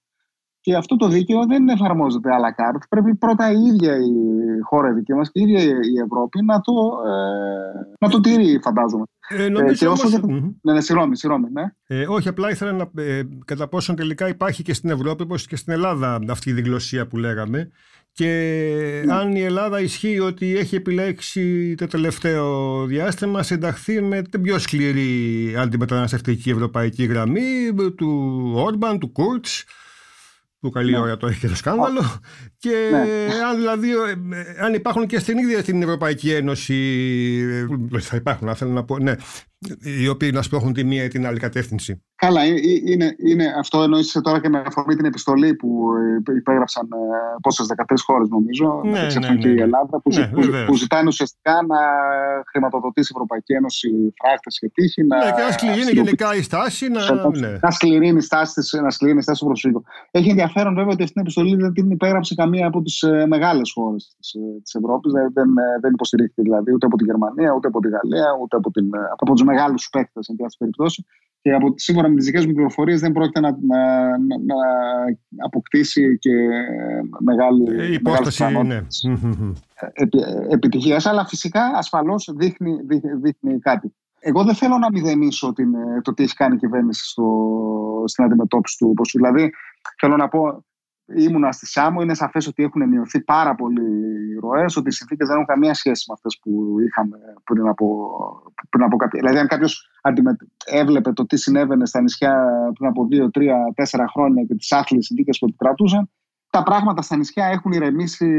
και 0.62 0.75
αυτό 0.75 0.96
το 0.96 1.08
δίκαιο 1.08 1.46
δεν 1.46 1.70
εφαρμόζεται 1.70 2.30
à 2.30 2.39
la 2.39 2.51
carte. 2.62 2.84
Πρέπει 2.89 3.15
πρώτα 3.15 3.51
η 3.51 3.62
ίδια 3.62 3.96
η 3.96 4.12
χώρα 4.62 4.94
δική 4.94 5.13
μας 5.13 5.32
και 5.32 5.39
η 5.39 5.44
ίδια 5.44 5.62
η 5.63 6.00
Ευρώπη 6.06 6.44
να 6.44 6.62
το, 6.62 6.72
ε, 7.08 7.96
να 8.00 8.10
το 8.10 8.20
τηρεί, 8.20 8.60
φαντάζομαι. 8.63 9.03
Ε, 9.30 9.50
νομίζω 9.50 9.86
ε, 9.86 9.88
όμως... 9.88 10.20
Ναι, 10.62 10.74
ναι, 10.74 10.82
συγγνώμη, 10.82 11.18
συγγνώμη, 11.18 11.48
ναι. 11.51 11.63
Ε, 11.88 12.08
όχι, 12.08 12.27
απλά 12.27 12.50
ήθελα 12.50 12.72
να. 12.72 13.03
Ε, 13.03 13.22
κατά 13.46 13.68
πόσον 13.68 13.96
τελικά 13.96 14.27
υπάρχει 14.27 14.63
και 14.63 14.74
στην 14.74 14.89
Ευρώπη, 14.89 15.24
όπως 15.24 15.48
και 15.48 15.56
στην 15.56 15.74
Ελλάδα, 15.74 16.20
αυτή 16.30 16.50
η 16.50 16.53
διγλωσία 16.53 17.08
που 17.08 17.18
λέγαμε. 17.18 17.72
Και 18.13 18.25
ναι. 19.06 19.13
αν 19.13 19.36
η 19.36 19.41
Ελλάδα 19.41 19.82
ισχύει 19.82 20.20
ότι 20.20 20.58
έχει 20.58 20.75
επιλέξει 20.75 21.75
το 21.75 21.88
τελευταίο 21.88 22.86
διάστημα 22.86 23.44
σε 23.44 23.53
ενταχθεί 23.53 24.01
με 24.01 24.22
την 24.22 24.41
πιο 24.41 24.60
σκληρή 24.60 25.56
αντιμεταναστευτική 25.58 26.50
ευρωπαϊκή 26.50 27.03
γραμμή 27.03 27.74
του 27.96 28.51
Όρμπαν, 28.56 29.00
του 29.00 29.12
Κούρτς, 29.12 29.65
που 30.62 30.70
καλή 30.70 30.91
ναι. 30.91 31.00
ώρα 31.00 31.18
το 31.18 31.27
έχει 31.27 31.39
και 31.39 31.48
το 31.48 31.56
σκάνδαλο. 31.56 32.01
Και 32.58 32.89
ναι. 32.91 33.34
αν 33.44 33.56
δηλαδή 33.56 33.89
ε, 33.91 34.63
αν 34.63 34.74
υπάρχουν 34.74 35.06
και 35.06 35.20
στην 35.20 35.38
ίδια 35.38 35.63
την 35.63 35.82
Ευρωπαϊκή 35.82 36.32
Ένωση, 36.32 36.75
ε, 37.91 38.00
θα 38.00 38.15
υπάρχουν, 38.15 38.56
θέλω 38.56 38.72
να 38.72 38.84
πω, 38.84 39.00
ναι, 39.00 39.15
οι 40.01 40.08
οποίοι 40.08 40.32
να 40.34 40.41
σπρώχουν 40.41 40.74
τη 40.74 40.84
μία 40.84 41.03
ή 41.03 41.08
την 41.08 41.25
άλλη 41.25 41.39
κατεύθυνση. 41.39 42.03
Καλά, 42.15 42.46
είναι, 42.86 43.15
είναι, 43.18 43.46
αυτό 43.60 43.82
εννοείσαι 43.82 44.22
τώρα 44.22 44.41
και 44.41 44.50
με 44.50 44.63
αφορμή 44.65 44.96
την 44.96 45.06
επιστολή 45.06 45.56
που 45.56 45.70
υπέγραψαν 46.38 46.84
ε, 46.84 46.98
πόσες 47.41 47.68
13 47.75 47.96
χώρες 48.06 48.27
νομίζω, 48.30 48.82
ναι, 48.84 48.91
ναι, 48.91 49.27
ναι, 49.27 49.36
και 49.36 49.48
η 49.48 49.53
ναι. 49.53 49.62
Ελλάδα, 49.62 50.01
που, 50.01 50.10
ναι, 50.13 50.27
που, 50.27 50.41
που, 50.65 50.75
ζητάνε 50.75 51.08
ουσιαστικά 51.08 51.53
να 51.68 51.80
χρηματοδοτήσει 52.50 53.10
η 53.12 53.13
Ευρωπαϊκή 53.15 53.53
Ένωση 53.53 53.89
φράχτες 54.22 54.60
και 54.60 54.70
τύχη. 54.74 55.03
Να, 55.03 55.18
ναι, 55.18 55.32
και 55.32 55.41
να 55.41 55.51
σκληρύνει 55.51 55.91
γενικά 55.91 56.36
η 56.36 56.41
στάση. 56.41 56.88
Να, 56.88 57.01
ναι. 57.39 57.58
να 57.62 57.72
σκληρύνει 57.72 58.18
η 58.18 58.22
στάση, 58.22 58.82
να 58.82 58.89
σκληρύνει 58.89 59.20
η 59.20 59.24
στάση 59.24 59.39
του 59.39 59.46
προσφύγου. 59.46 59.84
Έχει 60.12 60.30
ενδιαφέρον 60.30 60.74
βέβαια 60.75 60.94
ότι 60.94 61.01
αυτή 61.01 61.13
την 61.13 61.22
επιστολή 61.22 61.56
δεν 61.56 61.74
την 61.74 61.91
υπέγραψε 61.91 62.36
καμία 62.36 62.68
από 62.68 62.82
τις 62.82 63.01
ε, 63.01 63.25
μεγάλες 63.27 63.72
χώρες 63.75 64.15
της 64.63 64.75
Ευρώπης. 64.75 65.12
Δεν, 65.12 65.32
δεν, 65.34 65.50
δεν 65.82 65.91
υποστηρίχθηκε 65.94 66.41
δηλαδή 66.41 66.74
ούτε 66.74 66.86
από 66.86 66.97
τη 66.97 67.04
Γερμανία, 67.04 67.52
ούτε 67.54 67.67
από 67.67 67.80
τη 67.80 67.89
Γαλλία, 67.95 68.28
ούτε 68.41 68.56
από, 68.56 68.71
την, 68.71 68.86
από 69.12 69.26
του 69.26 69.34
μεγάλους 69.51 69.89
παίκτες 69.91 70.27
εν 70.27 70.35
πάση 70.35 70.57
περιπτώσει. 70.57 71.05
Και 71.41 71.53
από, 71.53 71.73
σίγουρα 71.75 72.09
με 72.09 72.15
τις 72.15 72.25
δικές 72.25 72.45
μου 72.45 72.53
πληροφορίες 72.53 72.99
δεν 72.99 73.11
πρόκειται 73.11 73.39
να, 73.39 73.49
να, 73.49 74.07
να, 74.27 74.55
αποκτήσει 75.45 76.17
και 76.17 76.31
μεγάλη 77.19 77.93
υπόσταση 77.93 78.43
ναι. 78.65 78.81
επιτυχίας. 80.49 81.05
Αλλά 81.05 81.25
φυσικά 81.25 81.71
ασφαλώς 81.75 82.33
δείχνει, 82.35 82.77
δείχνει, 83.21 83.59
κάτι. 83.59 83.95
Εγώ 84.19 84.43
δεν 84.43 84.55
θέλω 84.55 84.77
να 84.77 84.91
μηδενίσω 84.91 85.53
την, 85.53 85.71
το 86.01 86.13
τι 86.13 86.23
έχει 86.23 86.35
κάνει 86.35 86.55
η 86.55 86.57
κυβέρνηση 86.57 87.05
στο, 87.05 87.25
στην 88.05 88.23
αντιμετώπιση 88.23 88.77
του 88.77 88.93
ποσού. 88.95 89.17
Δηλαδή, 89.17 89.51
θέλω 89.99 90.15
να 90.15 90.27
πω, 90.27 90.65
ήμουνα 91.17 91.52
στη 91.52 91.65
Σάμο, 91.65 92.02
είναι 92.02 92.13
σαφές 92.13 92.47
ότι 92.47 92.63
έχουν 92.63 92.88
μειωθεί 92.88 93.21
πάρα 93.21 93.56
πολύ 93.56 93.82
οι 93.82 94.39
ροές, 94.41 94.76
ότι 94.76 94.89
οι 94.89 94.91
συνθήκες 94.91 95.28
δεν 95.28 95.36
έχουν 95.36 95.47
καμία 95.47 95.74
σχέση 95.74 96.06
με 96.08 96.13
αυτές 96.13 96.39
που 96.41 96.76
είχαμε 96.88 97.17
πριν 97.43 97.67
από, 97.67 97.88
πριν 98.69 98.84
από 98.84 98.95
κάποια. 98.95 99.19
Δηλαδή, 99.19 99.38
αν 99.39 99.47
κάποιος 99.47 99.89
έβλεπε 100.65 101.13
το 101.13 101.26
τι 101.26 101.38
συνέβαινε 101.38 101.86
στα 101.86 102.02
νησιά 102.02 102.45
πριν 102.78 102.89
από 102.89 103.06
δύο, 103.06 103.32
τρία, 103.32 103.71
τέσσερα 103.76 104.08
χρόνια 104.08 104.43
και 104.43 104.56
τις 104.56 104.71
άθλιες 104.71 105.06
συνθήκες 105.06 105.38
που 105.38 105.45
επικρατούσαν, 105.45 106.10
τα 106.50 106.63
πράγματα 106.63 107.02
στα 107.02 107.17
νησιά 107.17 107.45
έχουν 107.45 107.71
ηρεμήσει, 107.71 108.32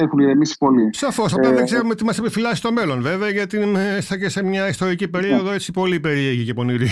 έχουν 0.00 0.18
ηρεμήσει 0.18 0.56
πολύ. 0.58 0.88
Σαφώς. 0.92 1.34
Απλά 1.34 1.48
ε, 1.48 1.54
δεν 1.54 1.64
ξέρουμε 1.64 1.94
τι 1.94 2.04
μας 2.04 2.18
επιφυλάσσει 2.18 2.56
στο 2.56 2.72
μέλλον, 2.72 3.00
βέβαια, 3.00 3.28
γιατί 3.28 3.56
είμαστε 3.56 4.18
και 4.18 4.28
σε 4.28 4.42
μια 4.42 4.68
ιστορική 4.68 5.08
περίοδο 5.08 5.50
έτσι 5.50 5.72
πολύ 5.72 6.00
περίεργη 6.00 6.44
και 6.44 6.54
πονηρή. 6.54 6.88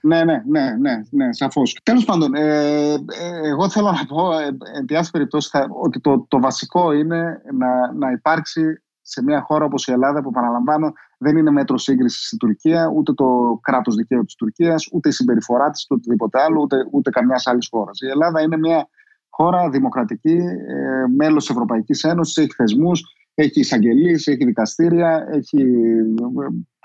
Ναι, 0.00 0.24
ναι, 0.24 0.42
ναι, 0.46 0.76
ναι, 0.80 1.02
ναι 1.10 1.32
σαφώς. 1.32 1.78
Τέλος 1.82 2.04
πάντων, 2.04 2.34
ε, 2.34 2.92
ε, 2.92 2.98
εγώ 3.42 3.68
θέλω 3.68 3.90
να 3.90 4.06
πω, 4.06 4.38
ε, 4.38 4.46
εν 4.78 4.84
πάση 4.84 5.10
περιπτώσει, 5.10 5.50
ότι 5.82 6.00
το, 6.00 6.26
το 6.28 6.40
βασικό 6.40 6.92
είναι 6.92 7.42
να, 7.52 7.92
να 7.92 8.10
υπάρξει 8.10 8.82
σε 9.02 9.22
μια 9.22 9.40
χώρα 9.40 9.64
όπως 9.64 9.86
η 9.86 9.92
Ελλάδα, 9.92 10.22
που 10.22 10.30
παραλαμβάνω 10.30 10.92
δεν 11.18 11.36
είναι 11.36 11.50
μέτρο 11.50 11.78
σύγκρισης 11.78 12.26
στην 12.26 12.38
Τουρκία, 12.38 12.92
ούτε 12.94 13.12
το 13.12 13.58
κράτος 13.62 13.94
δικαίου 13.94 14.24
της 14.24 14.34
Τουρκίας, 14.34 14.88
ούτε 14.92 15.08
η 15.08 15.12
συμπεριφορά 15.12 15.70
της, 15.70 15.84
ούτε 15.84 15.94
οτιδήποτε 15.94 16.40
άλλο, 16.40 16.60
ούτε, 16.60 16.76
ούτε 16.90 17.10
καμιάς 17.10 17.46
άλλης 17.46 17.68
χώρας. 17.70 18.00
Η 18.00 18.06
Ελλάδα 18.06 18.40
είναι 18.40 18.56
μια 18.56 18.88
χώρα 19.28 19.68
δημοκρατική, 19.70 20.36
ε, 20.68 21.06
μέλος 21.16 21.44
της 21.44 21.54
Ευρωπαϊκής 21.54 22.02
Ένωσης, 22.04 22.36
έχει 22.36 22.52
θεσμούς, 22.52 23.02
έχει 23.34 23.60
εισαγγελίες, 23.60 24.26
έχει 24.26 24.44
δικαστήρια, 24.44 25.26
έχει 25.30 25.64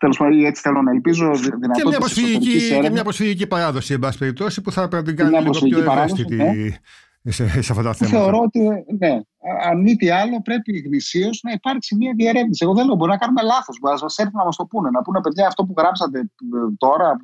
τέλος 0.03 0.17
πάντων, 0.17 0.45
έτσι 0.45 0.61
θέλω 0.61 0.81
να 0.81 0.91
ελπίζω. 0.91 1.31
Και 1.73 1.83
μια, 1.87 1.97
προσφυγική, 1.97 2.79
και 2.81 2.89
μια 2.89 3.03
προσφυγική 3.03 3.47
παράδοση, 3.47 3.93
εν 3.93 3.99
πάση 3.99 4.17
περιπτώσει, 4.17 4.61
που 4.61 4.71
θα 4.71 4.87
πρέπει 4.87 4.95
να 4.95 5.13
την 5.13 5.15
κάνει 5.15 5.43
λίγο 5.43 5.65
πιο 5.65 5.91
ευαίσθητη 5.91 6.35
ναι. 7.21 7.31
σε, 7.31 7.61
σε 7.61 7.71
αυτά 7.71 7.83
τα 7.83 7.93
θέματα. 7.93 8.17
Θεωρώ 8.17 8.39
ότι, 8.39 8.59
ναι, 8.99 9.21
αν 9.69 9.81
μη 9.81 9.95
τι 9.95 10.09
άλλο, 10.09 10.41
πρέπει 10.41 10.79
γνησίως 10.85 11.39
να 11.43 11.51
υπάρξει 11.51 11.95
μια 11.95 12.13
διερεύνηση. 12.15 12.63
Εγώ 12.63 12.73
δεν 12.73 12.85
λέω, 12.85 12.95
μπορεί 12.95 13.11
να 13.11 13.17
κάνουμε 13.17 13.41
λάθος. 13.41 13.77
Μπορεί 13.81 13.95
να 13.95 14.01
μα 14.01 14.13
έρθουν 14.17 14.37
να 14.37 14.45
μας 14.45 14.55
το 14.55 14.65
πούνε. 14.65 14.89
Να 14.89 15.01
πούνε, 15.01 15.21
παιδιά, 15.21 15.47
αυτό 15.47 15.65
που 15.65 15.73
γράψατε 15.77 16.31
τώρα, 16.77 17.17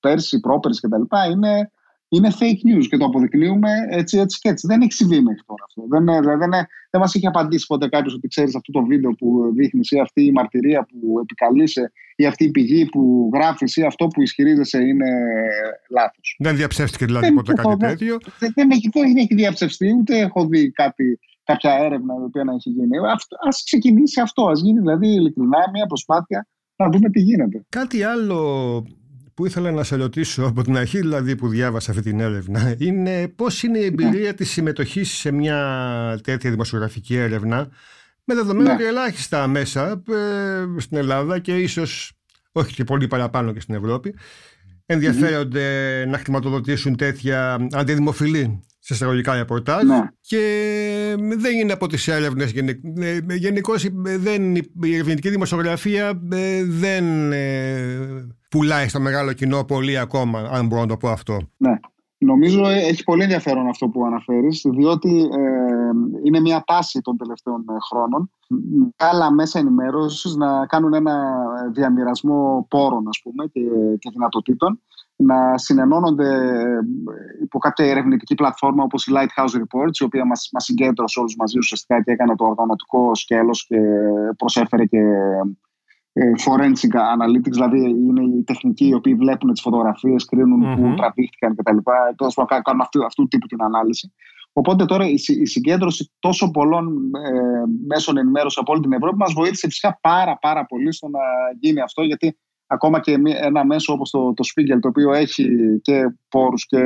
πέρσι, 0.00 0.40
πρόπερσι 0.40 0.80
κτλ. 0.80 1.02
είναι 1.32 1.70
είναι 2.08 2.30
fake 2.40 2.62
news 2.68 2.86
και 2.88 2.96
το 2.96 3.04
αποδεικνύουμε 3.04 3.70
έτσι, 3.88 4.18
έτσι 4.18 4.38
και 4.40 4.48
έτσι. 4.48 4.66
Δεν 4.66 4.80
έχει 4.80 4.92
συμβεί 4.92 5.20
μέχρι 5.20 5.42
τώρα 5.46 5.64
αυτό. 5.64 5.82
Δεν, 5.88 6.04
δεν, 6.04 6.38
δεν, 6.38 6.50
δεν 6.90 7.00
μας 7.00 7.14
έχει 7.14 7.26
απαντήσει 7.26 7.66
ποτέ 7.66 7.88
κάποιος 7.88 8.14
ότι 8.14 8.28
ξέρεις 8.28 8.54
αυτό 8.54 8.72
το 8.72 8.84
βίντεο 8.84 9.10
που 9.10 9.52
δείχνεις 9.54 9.90
ή 9.90 9.98
αυτή 10.00 10.24
η 10.24 10.32
μαρτυρία 10.32 10.86
που 10.90 11.18
επικαλείσαι 11.22 11.92
ή 12.16 12.26
αυτή 12.26 12.44
η 12.44 12.50
πηγή 12.50 12.86
που 12.86 13.30
γράφεις 13.34 13.76
ή 13.76 13.82
αυτό 13.82 14.06
που 14.06 14.22
ισχυρίζεσαι 14.22 14.78
είναι 14.78 15.10
λάθος. 15.90 16.36
Δεν 16.38 16.56
διαψεύστηκε 16.56 17.04
δηλαδή 17.04 17.32
ποτέ 17.32 17.52
κάτι 17.52 17.76
τέτοιο. 17.76 18.18
Δεν, 18.38 18.52
δεν, 18.54 18.70
έχει, 18.70 18.88
δεν 18.92 19.16
έχει 19.16 19.34
διαψευστεί, 19.34 19.94
ούτε 19.98 20.18
έχω 20.18 20.46
δει 20.46 20.70
κάτι, 20.70 21.18
κάποια 21.44 21.72
έρευνα 21.72 22.14
η 22.20 22.22
οποία 22.22 22.44
να 22.44 22.52
έχει 22.52 22.70
γίνει. 22.70 22.96
Α 22.98 23.48
ξεκινήσει 23.64 24.20
αυτό. 24.20 24.46
Α 24.46 24.52
γίνει 24.54 24.78
δηλαδή 24.78 25.08
ειλικρινά 25.08 25.58
μια 25.72 25.86
προσπάθεια 25.86 26.46
να 26.76 26.88
δούμε 26.88 27.10
τι 27.10 27.20
γίνεται. 27.20 27.64
Κάτι 27.68 28.02
άλλο 28.02 28.40
που 29.36 29.46
ήθελα 29.46 29.70
να 29.70 29.84
σε 29.84 29.96
ρωτήσω 29.96 30.44
από 30.44 30.62
την 30.62 30.76
αρχή 30.76 30.98
δηλαδή 30.98 31.36
που 31.36 31.48
διάβασα 31.48 31.90
αυτή 31.90 32.02
την 32.02 32.20
έρευνα 32.20 32.74
είναι 32.78 33.28
πώς 33.28 33.62
είναι 33.62 33.78
η 33.78 33.84
εμπειρία 33.84 34.34
της 34.34 34.50
συμμετοχής 34.50 35.10
σε 35.10 35.30
μια 35.30 36.20
τέτοια 36.22 36.50
δημοσιογραφική 36.50 37.16
έρευνα 37.16 37.68
με 38.24 38.34
δεδομένο 38.34 38.68
ναι. 38.68 38.74
ότι 38.74 38.84
ελάχιστα 38.84 39.46
μέσα 39.46 39.90
ε, 39.90 40.80
στην 40.80 40.96
Ελλάδα 40.96 41.38
και 41.38 41.56
ίσως 41.56 42.12
όχι 42.52 42.74
και 42.74 42.84
πολύ 42.84 43.06
παραπάνω 43.06 43.52
και 43.52 43.60
στην 43.60 43.74
Ευρώπη 43.74 44.14
ενδιαφέρονται 44.86 46.04
να 46.08 46.18
χρηματοδοτήσουν 46.18 46.96
τέτοια 46.96 47.68
αντιδημοφιλή 47.72 48.60
σε 48.78 48.94
εισαγωγικά 48.94 49.34
ρεπορτάζ 49.34 49.84
ναι. 49.84 50.08
και 50.20 50.38
δεν 51.36 51.58
είναι 51.58 51.72
από 51.72 51.86
τις 51.86 52.08
έρευνες 52.08 52.52
γενικώς 53.38 53.84
η 53.84 53.92
ερευνητική 54.94 55.30
δημοσιογραφία 55.30 56.20
ε, 56.32 56.64
δεν 56.64 57.32
ε, 57.32 58.26
πουλάει 58.50 58.88
στο 58.88 59.00
μεγάλο 59.00 59.32
κοινό 59.32 59.64
πολύ 59.64 59.98
ακόμα 59.98 60.48
αν 60.52 60.66
μπορώ 60.66 60.80
να 60.80 60.86
το 60.86 60.96
πω 60.96 61.08
αυτό. 61.08 61.38
Ναι. 61.56 61.78
Νομίζω 62.18 62.66
ε, 62.66 62.74
έχει 62.74 63.04
πολύ 63.04 63.22
ενδιαφέρον 63.22 63.68
αυτό 63.68 63.88
που 63.88 64.04
αναφέρεις 64.04 64.66
διότι 64.70 65.20
ε, 65.20 65.90
είναι 66.22 66.40
μια 66.40 66.62
τάση 66.66 67.00
των 67.00 67.16
τελευταίων 67.16 67.64
χρόνων 67.88 68.30
άλλα 68.96 69.32
μέσα 69.32 69.58
ενημέρωσης 69.58 70.34
να 70.34 70.66
κάνουν 70.66 70.94
ένα 70.94 71.36
διαμοιρασμό 71.72 72.66
πόρων 72.70 73.08
ας 73.08 73.20
πούμε, 73.22 73.46
και, 73.46 73.60
και 73.98 74.10
δυνατοτήτων 74.12 74.80
να 75.16 75.58
συνενώνονται 75.58 76.40
υπό 77.42 77.58
κάποια 77.58 77.86
ερευνητική 77.86 78.34
πλατφόρμα 78.34 78.82
όπως 78.82 79.06
η 79.06 79.12
Lighthouse 79.14 79.56
Reports 79.56 79.96
η 80.00 80.04
οποία 80.04 80.24
μας, 80.24 80.48
μας 80.52 80.64
συγκέντρωσε 80.64 81.18
όλους 81.20 81.36
μαζί 81.36 81.58
ουσιαστικά 81.58 82.02
και 82.02 82.10
έκανε 82.10 82.36
το 82.36 82.44
οργανωτικό 82.44 83.14
σκέλος 83.14 83.66
και 83.66 83.78
προσέφερε 84.36 84.84
και 84.84 84.98
ε, 84.98 85.40
forensic 86.44 86.92
analytics, 87.16 87.50
δηλαδή 87.50 87.78
είναι 87.78 88.22
οι 88.22 88.42
τεχνικοί 88.42 88.86
οι 88.88 88.94
οποίοι 88.94 89.14
βλέπουν 89.14 89.52
τις 89.52 89.60
φωτογραφίες, 89.60 90.24
κρίνουν 90.24 90.62
mm-hmm. 90.64 90.76
που 90.76 90.94
τραβήχτηκαν 90.96 91.54
κτλ. 91.56 91.76
Τόσο 92.16 92.44
κάνουν 92.44 92.80
αυτού, 92.80 93.04
αυτού 93.04 93.22
του 93.22 93.28
τύπου 93.28 93.46
την 93.46 93.62
ανάλυση. 93.62 94.12
Οπότε 94.52 94.84
τώρα 94.84 95.06
η, 95.06 95.14
η 95.40 95.46
συγκέντρωση 95.46 96.12
τόσο 96.18 96.50
πολλών 96.50 96.86
ε, 97.14 97.62
μέσων 97.86 98.16
ενημέρωσης 98.16 98.58
από 98.58 98.72
όλη 98.72 98.80
την 98.82 98.92
Ευρώπη 98.92 99.16
μας 99.16 99.32
βοήθησε 99.32 99.66
φυσικά 99.66 99.98
πάρα 100.00 100.38
πάρα 100.38 100.66
πολύ 100.66 100.92
στο 100.92 101.08
να 101.08 101.20
γίνει 101.60 101.80
αυτό 101.80 102.02
γιατί 102.02 102.38
ακόμα 102.66 103.00
και 103.00 103.16
ένα 103.42 103.64
μέσο 103.64 103.92
όπως 103.92 104.10
το, 104.10 104.32
το 104.34 104.44
Spiegel 104.46 104.78
το 104.80 104.88
οποίο 104.88 105.12
έχει 105.12 105.48
και 105.82 106.02
πόρους 106.28 106.66
και 106.66 106.78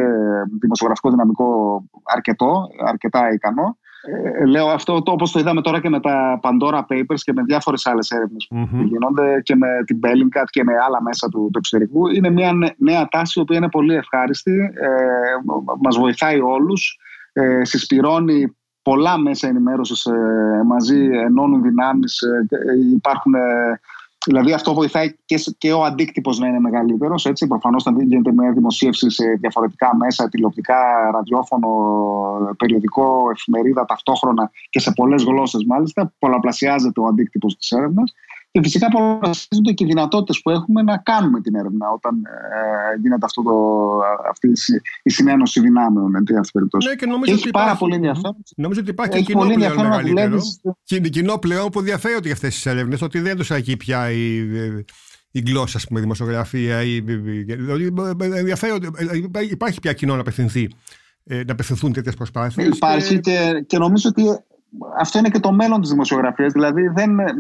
δημοσιογραφικό 0.61 1.11
δυναμικό 1.11 1.81
αρκετό, 2.05 2.67
αρκετά 2.87 3.33
ικανό 3.33 3.79
ε, 4.03 4.45
λέω 4.45 4.67
αυτό 4.67 5.03
το, 5.03 5.13
όπως 5.13 5.33
το 5.33 5.39
είδαμε 5.39 5.61
τώρα 5.61 5.81
και 5.81 5.89
με 5.89 6.01
τα 6.01 6.41
Pandora 6.43 6.79
Papers 6.79 7.21
και 7.23 7.33
με 7.33 7.43
διάφορες 7.43 7.87
άλλες 7.87 8.11
έρευνες 8.11 8.49
mm-hmm. 8.55 8.69
που 8.71 8.83
γίνονται 8.83 9.41
και 9.43 9.57
με 9.57 9.69
την 9.87 10.01
Bellingcat 10.03 10.45
και 10.51 10.65
με 10.65 10.73
άλλα 10.87 11.03
μέσα 11.03 11.29
του, 11.29 11.49
του 11.53 11.59
εξωτερικού. 11.59 12.09
Είναι 12.09 12.31
μια 12.31 12.53
νέα 12.77 13.09
τάση 13.09 13.39
η 13.39 13.43
οποία 13.43 13.57
είναι 13.57 13.69
πολύ 13.69 13.95
ευχάριστη, 13.95 14.53
ε, 14.75 14.89
μας 15.83 15.97
βοηθάει 15.97 16.41
όλους, 16.41 16.99
ε, 17.33 17.65
συσπηρώνει 17.65 18.57
πολλά 18.83 19.19
μέσα 19.19 19.49
ενημέρωσης 19.49 20.05
ε, 20.05 20.63
μαζί, 20.67 21.05
ενώνουν 21.05 21.63
δυνάμεις, 21.63 22.21
ε, 22.21 22.47
ε 22.51 22.79
υπάρχουν 22.95 23.35
Δηλαδή 24.27 24.53
αυτό 24.53 24.75
βοηθάει 24.75 25.15
και, 25.25 25.37
και 25.59 25.73
ο 25.73 25.85
αντίκτυπος 25.85 26.39
να 26.39 26.47
είναι 26.47 26.61
μεγαλύτερος. 26.61 27.31
Προφανώς, 27.49 27.87
όταν 27.87 28.07
γίνεται 28.07 28.33
μια 28.33 28.53
δημοσίευση 28.53 29.11
σε 29.11 29.25
διαφορετικά 29.41 29.97
μέσα, 29.97 30.29
τηλεοπτικά, 30.29 31.11
ραδιόφωνο, 31.13 31.69
περιοδικό, 32.59 33.31
εφημερίδα 33.31 33.85
ταυτόχρονα 33.85 34.51
και 34.71 34.81
σε 34.81 34.93
πολλές 34.93 35.23
γλώσσες 35.23 35.65
μάλιστα, 35.65 36.13
πολλαπλασιάζεται 36.19 37.01
ο 37.01 37.05
αντίκτυπος 37.07 37.57
της 37.57 37.71
έρευνας. 37.71 38.15
Και 38.53 38.61
φυσικά 38.63 38.89
πολλαπλασιάζονται 38.89 39.73
και 39.75 39.85
οι 39.85 39.87
δυνατότητες 39.87 40.41
που 40.43 40.51
έχουμε 40.51 40.83
να 40.83 40.97
κάνουμε 40.97 41.41
την 41.41 41.55
έρευνα 41.55 41.91
όταν 41.91 42.15
ε, 42.25 43.01
γίνεται 43.01 43.25
αυτό 43.25 43.43
το, 43.43 43.53
αυτή 44.31 44.53
η 45.03 45.11
συνένωση 45.11 45.61
δυνάμεων. 45.61 46.15
Εν 46.15 46.39
αυτή 46.39 46.51
περιπτώσει. 46.53 46.89
Ναι, 46.89 46.95
και 46.95 47.07
νομίζω 47.07 47.33
έχει 47.33 47.41
ότι 47.41 47.51
πάρα 47.51 47.77
πολύ 47.77 47.95
ενδιαφέρον. 47.95 48.37
Νομίζω 48.57 48.81
ότι 48.81 48.91
υπάρχει 48.91 49.17
και 49.17 49.23
κοινό 49.23 49.47
πλέον 49.55 49.77
μεγαλύτερο. 49.77 50.41
Και 50.85 51.01
κοινό 51.01 51.39
πλέον 51.39 51.71
που 51.71 51.79
ενδιαφέρονται 51.79 52.25
για 52.25 52.33
αυτές 52.33 52.55
τις 52.55 52.67
έρευνες, 52.67 53.03
ότι 53.03 53.21
δεν 53.21 53.37
τους 53.37 53.51
εκεί 53.51 53.77
πια 53.77 54.11
η, 54.11 54.37
η 55.31 55.41
γλώσσα, 55.47 55.77
ας 55.77 55.87
πούμε, 55.87 55.99
η 55.99 56.03
δημοσιογραφία. 56.03 56.83
Η, 56.83 57.01
δηλαδή, 57.01 57.93
υπάρχει 59.51 59.81
πια 59.81 59.93
κοινό 59.93 60.15
να 60.15 60.21
απευθυνθεί 60.21 60.69
ε, 61.25 61.45
να 61.45 61.53
απευθυνθούν 61.53 61.93
τέτοιες 61.93 62.15
προσπάθειες. 62.15 62.67
Υπάρχει 62.67 63.21
και... 63.21 63.53
και, 63.53 63.65
και 63.67 63.79
νομίζω 63.79 64.09
ότι 64.09 64.23
αυτό 64.99 65.19
είναι 65.19 65.29
και 65.29 65.41
το 65.41 65.53
μέλλον 65.53 65.81
της 65.81 65.91
δημοσιογραφίας. 65.91 66.53
Δηλαδή, 66.53 66.89
δεν, 66.89 67.19
ε, 67.19 67.33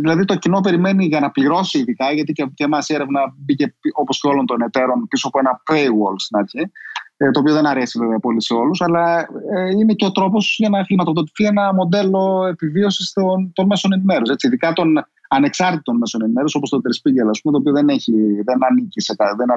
δηλαδή 0.00 0.24
το 0.24 0.34
κοινό 0.34 0.60
περιμένει 0.60 1.04
για 1.04 1.20
να 1.20 1.30
πληρώσει 1.30 1.78
ειδικά, 1.78 2.12
γιατί 2.12 2.32
και, 2.32 2.50
και 2.54 2.64
εμάς 2.64 2.88
η 2.88 2.94
έρευνα 2.94 3.34
μπήκε 3.36 3.74
όπως 3.94 4.20
και 4.20 4.28
όλων 4.28 4.46
των 4.46 4.60
εταίρων 4.60 5.06
πίσω 5.08 5.28
από 5.28 5.38
ένα 5.38 5.62
paywall 5.70 6.14
στην 6.16 6.38
αρχή, 6.38 6.70
ε, 7.16 7.30
το 7.30 7.40
οποίο 7.40 7.54
δεν 7.54 7.66
αρέσει 7.66 7.98
βέβαια 7.98 8.18
πολύ 8.18 8.42
σε 8.42 8.54
όλους, 8.54 8.80
αλλά 8.80 9.18
ε, 9.56 9.70
είναι 9.78 9.92
και 9.92 10.04
ο 10.04 10.12
τρόπος 10.12 10.56
για 10.58 10.68
να 10.68 10.84
χρηματοδοτηθεί 10.84 11.44
ένα 11.44 11.74
μοντέλο 11.74 12.46
επιβίωσης 12.46 13.12
των, 13.12 13.52
των 13.52 13.66
μέσων 13.66 13.92
ενημέρωσης. 13.92 14.34
Έτσι, 14.34 14.46
ειδικά 14.46 14.72
των 14.72 15.04
ανεξάρτητων 15.28 15.96
μέσων 15.96 16.22
ενημέρωσης, 16.22 16.56
όπως 16.56 16.70
το 16.70 16.80
Terspiegel, 16.84 17.28
ας 17.30 17.40
πούμε, 17.40 17.52
το 17.54 17.58
οποίο 17.58 17.72
δεν, 17.72 17.88
έχει, 17.88 18.12
δεν 18.44 18.64
ανήκει 18.70 19.00
σε 19.00 19.14
δεν, 19.36 19.48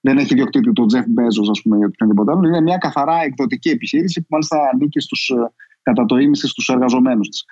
δεν 0.00 0.18
έχει 0.18 0.34
διοκτήτη 0.34 0.72
του 0.72 0.86
Jeff 0.92 1.20
Bezos, 1.20 1.48
ας 1.50 1.62
πούμε, 1.62 1.76
ή 1.76 1.84
οτιδήποτε 1.84 2.32
άλλο. 2.32 2.48
Είναι 2.48 2.60
μια 2.60 2.76
καθαρά 2.76 3.22
εκδοτική 3.22 3.68
επιχείρηση 3.68 4.20
που 4.20 4.26
μάλιστα 4.30 4.56
ανήκει 4.72 5.00
στους 5.00 5.32
κατά 5.90 6.04
το 6.04 6.16
ίμιση 6.16 6.46
στους 6.48 6.68
εργαζομένους 6.68 7.28
της. 7.28 7.44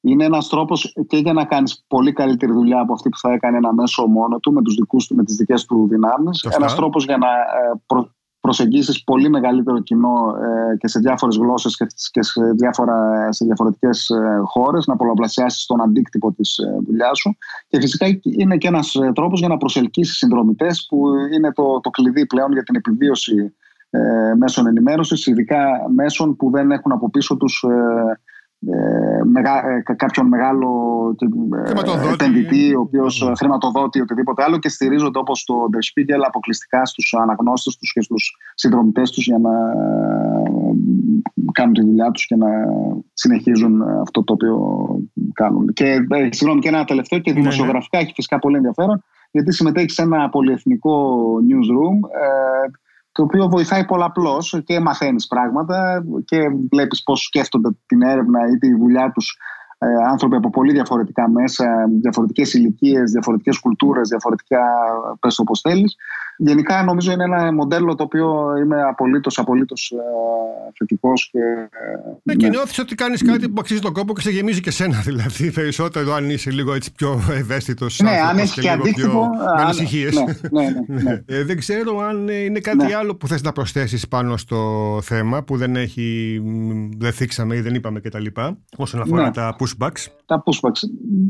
Είναι 0.00 0.24
ένας 0.24 0.48
τρόπος 0.48 0.92
και 1.06 1.16
για 1.16 1.32
να 1.32 1.44
κάνεις 1.44 1.84
πολύ 1.86 2.12
καλύτερη 2.12 2.52
δουλειά 2.52 2.80
από 2.80 2.92
αυτή 2.92 3.08
που 3.08 3.18
θα 3.18 3.32
έκανε 3.32 3.56
ένα 3.56 3.72
μέσο 3.74 4.06
μόνο 4.06 4.38
του 4.38 4.52
με, 4.52 4.62
τους 4.62 4.74
δικούς 4.74 5.06
του, 5.06 5.14
με 5.14 5.24
τις 5.24 5.36
δικές 5.36 5.64
του 5.64 5.86
δυνάμεις. 5.90 6.42
Ένα 6.42 6.54
Ένας 6.54 6.74
τρόπος 6.74 7.04
για 7.04 7.16
να 7.16 7.26
ε, 7.26 7.82
προ, 7.86 8.14
προσεγγίσεις 8.40 9.04
πολύ 9.04 9.28
μεγαλύτερο 9.28 9.80
κοινό 9.80 10.34
ε, 10.42 10.76
και 10.76 10.88
σε 10.88 10.98
διάφορες 10.98 11.36
γλώσσες 11.36 11.76
και 12.10 12.22
σε, 12.22 12.42
διάφορα, 12.56 13.28
σε 13.32 13.44
διαφορετικές 13.44 14.08
ε, 14.08 14.40
χώρες, 14.44 14.86
να 14.86 14.96
πολλαπλασιάσεις 14.96 15.66
τον 15.66 15.80
αντίκτυπο 15.80 16.32
της 16.32 16.60
δουλειάς 16.86 17.18
σου. 17.18 17.36
Και 17.68 17.80
φυσικά 17.80 18.06
είναι 18.22 18.56
και 18.56 18.68
ένας 18.68 18.96
τρόπος 19.14 19.38
για 19.38 19.48
να 19.48 19.56
προσελκύσεις 19.56 20.16
συνδρομητές 20.16 20.86
που 20.88 21.14
είναι 21.32 21.52
το, 21.52 21.80
το 21.80 21.90
κλειδί 21.90 22.26
πλέον 22.26 22.52
για 22.52 22.62
την 22.62 22.74
επιβίωση 22.74 23.54
ε, 23.94 24.34
μέσων 24.34 24.66
ενημέρωσης, 24.66 25.26
ειδικά 25.26 25.66
μέσων 25.94 26.36
που 26.36 26.50
δεν 26.50 26.70
έχουν 26.70 26.92
από 26.92 27.10
πίσω 27.10 27.36
τους 27.36 27.62
ε, 27.62 28.18
ε, 28.66 29.24
μεγα, 29.24 29.68
ε, 29.68 29.94
κάποιον 29.96 30.26
μεγάλο 30.26 30.70
ε, 32.08 32.12
επενδυτή, 32.12 32.74
ο 32.74 32.80
οποίος 32.80 33.32
χρηματοδότη 33.36 34.00
οτιδήποτε 34.00 34.42
άλλο 34.42 34.58
και 34.58 34.68
στηρίζονται 34.68 35.18
όπως 35.18 35.44
το 35.44 35.54
Der 35.72 35.76
Spiegel 35.76 36.22
αποκλειστικά 36.26 36.84
στους 36.84 37.14
αναγνώστες 37.20 37.76
τους 37.76 37.92
και 37.92 38.02
στους 38.02 38.36
συνδρομητές 38.54 39.10
τους 39.10 39.26
για 39.26 39.38
να 39.38 39.50
κάνουν 41.52 41.74
τη 41.74 41.80
δουλειά 41.80 42.10
τους 42.10 42.26
και 42.26 42.36
να 42.36 42.48
συνεχίζουν 43.12 43.82
αυτό 43.82 44.24
το 44.24 44.32
οποίο 44.32 44.58
κάνουν. 45.32 45.72
Και, 45.72 45.96
συγγνώμη, 46.30 46.60
και 46.60 46.68
ένα 46.68 46.84
τελευταίο 46.84 47.18
και 47.18 47.30
ναι, 47.30 47.36
ναι. 47.36 47.42
δημοσιογραφικά 47.42 47.98
έχει 47.98 48.12
φυσικά 48.14 48.38
πολύ 48.38 48.56
ενδιαφέρον 48.56 49.04
γιατί 49.30 49.52
συμμετέχει 49.52 49.90
σε 49.90 50.02
ένα 50.02 50.28
πολυεθνικό 50.28 51.24
newsroom 51.48 51.98
το 53.14 53.22
οποίο 53.22 53.48
βοηθάει 53.48 53.84
πολλαπλώς 53.84 54.62
και 54.64 54.80
μαθαίνεις 54.80 55.26
πράγματα 55.26 56.04
και 56.24 56.38
βλέπεις 56.70 57.02
πώς 57.02 57.20
σκέφτονται 57.20 57.70
την 57.86 58.02
έρευνα 58.02 58.40
ή 58.48 58.58
τη 58.58 58.74
δουλειά 58.74 59.10
τους 59.10 59.26
ε, 59.30 59.63
άνθρωποι 60.10 60.36
από 60.36 60.50
πολύ 60.50 60.72
διαφορετικά 60.72 61.30
μέσα, 61.30 61.88
διαφορετικές 62.00 62.54
ηλικίες, 62.54 63.10
διαφορετικές 63.10 63.58
κουλτούρες, 63.58 64.08
διαφορετικά 64.08 64.60
πες 65.20 65.38
όπως 65.38 65.60
θέλεις. 65.60 65.96
Γενικά 66.36 66.82
νομίζω 66.82 67.12
είναι 67.12 67.24
ένα 67.24 67.52
μοντέλο 67.52 67.94
το 67.94 68.02
οποίο 68.02 68.56
είμαι 68.64 68.82
απολύτως 68.82 69.38
απολύτως, 69.38 69.90
ε, 69.90 70.72
θετικός. 70.78 71.28
Και, 71.32 71.38
ναι, 72.22 72.34
και 72.34 72.44
ναι. 72.44 72.50
νιώθεις 72.50 72.78
ότι 72.78 72.94
κάνεις 72.94 73.22
κάτι 73.24 73.48
που 73.48 73.54
αξίζει 73.58 73.80
τον 73.80 73.92
κόπο 73.92 74.12
και 74.12 74.20
σε 74.20 74.30
γεμίζει 74.30 74.60
και 74.60 74.70
σένα. 74.70 75.00
Δηλαδή, 75.08 75.50
περισσότερο 75.50 76.12
αν 76.14 76.30
είσαι 76.30 76.50
λίγο 76.50 76.74
έτσι 76.74 76.92
πιο 76.92 77.20
ευαίσθητος. 77.30 78.00
Ναι, 78.02 78.20
αν 78.28 78.38
έχει 78.38 78.60
και 78.60 78.70
αντίκτυπο. 78.70 79.30
ανησυχίε. 79.56 80.08
Ναι, 80.50 80.62
ναι, 80.62 80.70
ναι, 80.86 81.02
ναι. 81.02 81.22
ε, 81.38 81.44
δεν 81.44 81.58
ξέρω 81.58 81.98
αν 81.98 82.28
είναι 82.28 82.60
κάτι 82.60 82.76
ναι. 82.76 82.94
άλλο 82.94 83.14
που 83.16 83.28
θες 83.28 83.42
να 83.42 83.52
προσθέσεις 83.52 84.08
πάνω 84.08 84.36
στο 84.36 84.98
θέμα 85.02 85.42
που 85.42 85.56
δεν 85.56 85.76
έχει. 85.76 86.40
Δεν 86.96 87.12
θίξαμε 87.12 87.56
ή 87.56 87.60
δεν 87.60 87.74
είπαμε 87.74 88.00
κτλ. 88.00 88.26
Όσον 88.76 89.00
αφορά 89.00 89.30
τα 89.30 89.54
pushbacks. 89.64 90.06
Τα 90.26 90.42
pushbacks. 90.44 90.80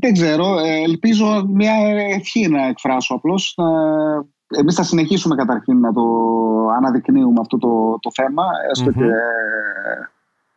Δεν 0.00 0.12
ξέρω. 0.12 0.58
Ε, 0.58 0.82
ελπίζω 0.82 1.46
μια 1.48 1.72
ευχή 2.14 2.48
να 2.48 2.66
εκφράσω 2.66 3.14
απλώς. 3.14 3.58
Εμείς 4.58 4.74
θα 4.74 4.82
συνεχίσουμε 4.82 5.34
καταρχήν 5.34 5.80
να 5.80 5.92
το 5.92 6.02
αναδεικνύουμε 6.76 7.40
αυτό 7.40 7.58
το, 7.58 7.98
το 8.00 8.10
θέμα, 8.14 8.44
έστω 8.70 8.90
και, 8.92 9.06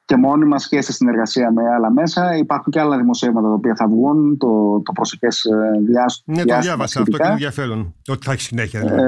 και 0.06 0.16
μόνοι 0.16 0.46
μας 0.46 0.68
και 0.68 0.82
σε 0.82 0.92
συνεργασία 0.92 1.52
με 1.52 1.62
άλλα 1.76 1.92
μέσα. 1.92 2.38
Υπάρχουν 2.38 2.72
και 2.72 2.80
άλλα 2.80 2.98
δημοσίευματα 2.98 3.48
τα 3.48 3.54
οποία 3.54 3.76
θα 3.76 3.88
βγουν 3.88 4.38
το, 4.38 4.82
το 4.82 4.92
προσεχές 4.92 5.44
ε, 5.44 5.80
διάστημα. 5.80 6.38
Ναι, 6.38 6.46
το 6.46 6.60
διάβασα 6.60 7.02
αυτό 7.02 7.18
και 7.18 7.24
είναι 7.24 7.32
ενδιαφέρον. 7.32 7.96
Ότι 8.08 8.26
θα 8.26 8.32
έχει 8.32 8.42
συνέχεια. 8.42 8.80
Δηλαδή. 8.80 9.02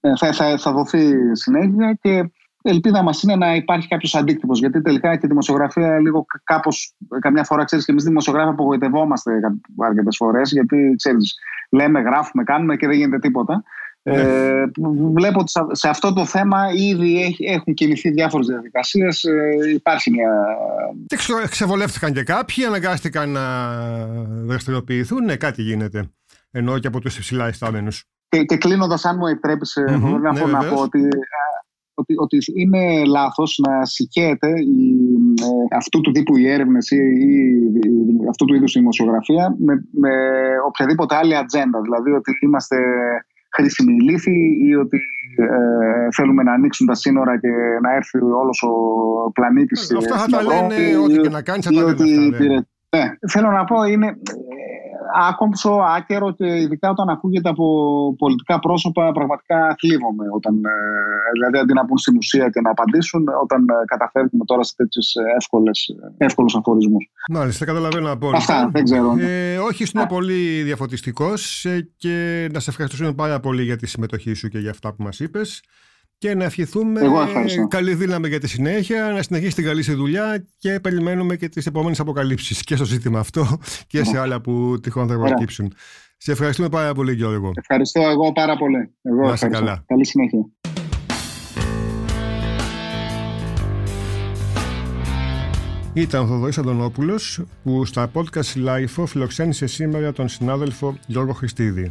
Ε, 0.00 0.16
θα, 0.16 0.32
θα, 0.32 0.58
θα 0.58 0.72
δοθεί 0.72 1.12
συνέχεια 1.32 1.98
και 2.00 2.30
ελπίδα 2.62 3.02
μας 3.02 3.22
είναι 3.22 3.36
να 3.36 3.54
υπάρχει 3.54 3.88
κάποιος 3.88 4.14
αντίκτυπος. 4.14 4.58
Γιατί 4.58 4.82
τελικά 4.82 5.16
και 5.16 5.26
η 5.26 5.28
δημοσιογραφία 5.28 5.98
λίγο 5.98 6.26
κάπως, 6.44 6.94
καμιά 7.20 7.44
φορά 7.44 7.64
ξέρεις 7.64 7.84
και 7.84 7.92
εμείς 7.92 8.04
δημοσιογράφοι 8.04 8.48
απογοητευόμαστε 8.48 9.40
αρκετές 9.78 10.16
φορές. 10.16 10.52
Γιατί 10.52 10.94
ξέρεις, 10.96 11.34
λέμε, 11.70 12.00
γράφουμε, 12.00 12.44
κάνουμε 12.44 12.76
και 12.76 12.86
δεν 12.86 12.96
γίνεται 12.96 13.18
τίποτα. 13.18 13.62
Ναι. 14.02 14.14
Ε, 14.14 14.70
βλέπω 15.14 15.40
ότι 15.40 15.52
σε 15.70 15.88
αυτό 15.88 16.12
το 16.12 16.24
θέμα 16.24 16.72
ήδη 16.72 17.36
έχουν 17.38 17.74
κινηθεί 17.74 18.10
διάφορες 18.10 18.46
διαδικασίες. 18.46 19.24
Ε, 19.24 19.70
υπάρχει 19.74 20.10
μια. 20.10 20.30
Και 21.06 21.16
ξεβολεύτηκαν 21.50 22.12
και 22.12 22.22
κάποιοι, 22.22 22.64
αναγκάστηκαν 22.64 23.30
να 23.30 23.76
δραστηριοποιηθούν. 24.26 25.24
Ναι, 25.24 25.36
κάτι 25.36 25.62
γίνεται. 25.62 26.10
Ενώ 26.50 26.78
και 26.78 26.86
από 26.86 27.00
τους 27.00 27.16
υψηλά 27.16 27.48
ειστάμενους. 27.48 28.04
Και, 28.28 28.44
και 28.44 28.56
κλείνοντας, 28.56 29.04
αν 29.04 29.16
μου 29.18 29.26
επιτρέπεις, 29.26 29.78
mm-hmm, 29.80 30.20
να, 30.20 30.32
ναι, 30.32 30.44
να 30.44 30.64
πω 30.64 30.80
ότι 30.80 31.08
ότι, 32.00 32.14
ότι 32.16 32.38
είναι 32.54 33.04
λάθος 33.04 33.60
να 33.66 33.84
συγχαίεται 33.84 34.48
ε, 34.48 35.76
αυτού 35.76 36.00
του 36.00 36.10
τύπου 36.10 36.36
οι 36.36 36.48
έρευνες 36.48 36.90
ή, 36.90 36.96
ή, 36.96 37.36
αυτού 38.28 38.44
του 38.44 38.54
είδους 38.54 38.74
η 38.74 38.78
δημοσιογραφία 38.78 39.56
με, 39.58 39.74
με 39.90 40.12
οποιαδήποτε 40.66 41.14
άλλη 41.14 41.36
ατζέντα. 41.36 41.80
Δηλαδή 41.80 42.10
ότι 42.10 42.32
είμαστε 42.40 42.76
χρήσιμη 43.56 43.92
λύθη 43.92 44.38
ή 44.68 44.74
ότι 44.74 44.98
ε, 45.36 46.08
θέλουμε 46.16 46.42
να 46.42 46.52
ανοίξουν 46.52 46.86
τα 46.86 46.94
σύνορα 46.94 47.40
και 47.40 47.48
να 47.82 47.94
έρθει 47.94 48.18
όλος 48.18 48.62
ο 48.62 48.72
πλανήτης 49.32 49.94
Αυτά 49.96 50.16
θα 50.16 50.26
τα 50.26 50.42
λένε 50.42 50.96
ό,τι 51.04 51.18
και 51.18 51.28
να 51.28 51.42
κάνεις 51.42 51.64
θα 51.66 51.72
τα 51.72 51.82
λένε 51.82 52.66
ναι, 52.96 53.04
θέλω 53.28 53.50
να 53.50 53.64
πω 53.64 53.82
είναι 53.82 54.18
άκομψο, 55.28 55.70
άκερο 55.70 56.30
και 56.32 56.46
ειδικά 56.46 56.90
όταν 56.90 57.08
ακούγεται 57.08 57.48
από 57.48 57.64
πολιτικά 58.18 58.58
πρόσωπα 58.58 59.12
πραγματικά 59.12 59.76
θλίβομαι 59.78 60.24
όταν, 60.34 60.54
ε, 60.64 60.70
δηλαδή 61.32 61.58
αντί 61.58 61.72
να 61.72 61.84
πούν 61.84 61.98
στην 61.98 62.16
ουσία 62.16 62.48
και 62.48 62.60
να 62.60 62.70
απαντήσουν 62.70 63.24
όταν 63.42 63.68
ε, 63.68 63.84
καταφέρνουμε 63.84 64.44
τώρα 64.44 64.62
σε 64.62 64.74
τέτοιες 64.76 65.14
εύκολες, 65.36 65.96
εύκολους 66.16 66.56
αφορισμούς. 66.56 67.10
Μάλιστα, 67.30 67.64
καταλαβαίνω 67.64 68.10
από 68.12 68.30
Αυτά, 68.34 68.70
δεν 68.72 68.84
ξέρω. 68.84 69.16
Ε, 69.18 69.58
όχι, 69.58 69.84
είναι 69.94 70.06
πολύ 70.06 70.62
διαφωτιστικός 70.62 71.66
και 71.96 72.48
να 72.52 72.60
σε 72.60 72.70
ευχαριστούμε 72.70 73.12
πάρα 73.12 73.40
πολύ 73.40 73.62
για 73.62 73.76
τη 73.76 73.86
συμμετοχή 73.86 74.34
σου 74.34 74.48
και 74.48 74.58
για 74.58 74.70
αυτά 74.70 74.94
που 74.94 75.02
μας 75.02 75.20
είπες 75.20 75.62
και 76.18 76.34
να 76.34 76.44
ευχηθούμε 76.44 77.00
καλή 77.68 77.94
δύναμη 77.94 78.28
για 78.28 78.40
τη 78.40 78.48
συνέχεια, 78.48 79.12
να 79.14 79.22
συνεχίσει 79.22 79.54
την 79.54 79.64
καλή 79.64 79.82
σε 79.82 79.92
δουλειά 79.92 80.46
και 80.58 80.80
περιμένουμε 80.80 81.36
και 81.36 81.48
τις 81.48 81.66
επόμενες 81.66 82.00
αποκαλύψεις 82.00 82.62
και 82.62 82.76
στο 82.76 82.84
ζήτημα 82.84 83.18
αυτό 83.18 83.58
και 83.86 84.04
σε 84.04 84.18
άλλα 84.18 84.40
που 84.40 84.78
τυχόν 84.82 85.08
θα 85.08 85.18
προκύψουν. 85.18 85.72
Σε 86.16 86.32
ευχαριστούμε 86.32 86.68
πάρα 86.68 86.94
πολύ 86.94 87.14
Γιώργο. 87.14 87.52
Ευχαριστώ 87.54 88.00
εγώ 88.00 88.32
πάρα 88.32 88.56
πολύ. 88.56 88.94
Εγώ 89.02 89.28
να 89.28 89.48
καλά. 89.48 89.84
Καλή 89.86 90.06
συνέχεια. 90.06 90.46
Ήταν 95.92 96.22
ο 96.22 96.26
Θοδωρής 96.26 96.58
Αντωνόπουλος 96.58 97.42
που 97.62 97.84
στα 97.84 98.10
podcast 98.14 98.66
Life 98.66 99.04
φιλοξένησε 99.06 99.66
σήμερα 99.66 100.12
τον 100.12 100.28
συνάδελφο 100.28 100.98
Γιώργο 101.06 101.32
Χριστίδη, 101.32 101.90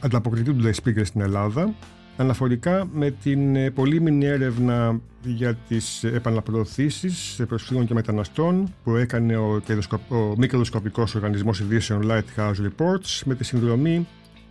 ανταποκριτή 0.00 0.52
του 0.52 0.64
The 0.64 0.70
Speaker 0.70 1.02
στην 1.04 1.20
Ελλάδα 1.20 1.74
αναφορικά 2.20 2.88
με 2.92 3.10
την 3.10 3.56
ε, 3.56 3.70
πολύμηνη 3.70 4.24
έρευνα 4.24 5.00
για 5.22 5.54
τις 5.54 6.04
επαναπροωθήσεις 6.04 7.42
προσφύγων 7.48 7.86
και 7.86 7.94
μεταναστών 7.94 8.74
που 8.84 8.96
έκανε 8.96 9.36
ο, 9.36 9.62
ο 10.08 10.34
μη 10.36 10.46
κερδοσκοπικός 10.46 11.14
οργανισμός 11.14 11.60
ειδήσεων 11.60 12.02
Lighthouse 12.04 12.54
Reports 12.54 13.20
με 13.24 13.34
τη 13.34 13.44
συνδρομή 13.44 14.06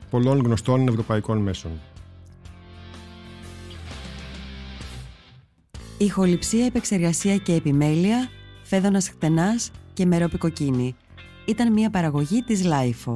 πολλών 0.09 0.39
γνωστών 0.39 0.87
ευρωπαϊκών 0.87 1.37
μέσων. 1.37 1.71
Ηχοληψία, 5.97 6.65
επεξεργασία 6.65 7.37
και 7.37 7.53
επιμέλεια, 7.53 8.29
φέδωνας 8.63 9.09
χτενάς 9.09 9.71
και 9.93 10.05
μερόπικοκίνη. 10.05 10.95
Ήταν 11.45 11.73
μια 11.73 11.89
παραγωγή 11.89 12.41
της 12.41 12.61
LIFO. 12.65 13.15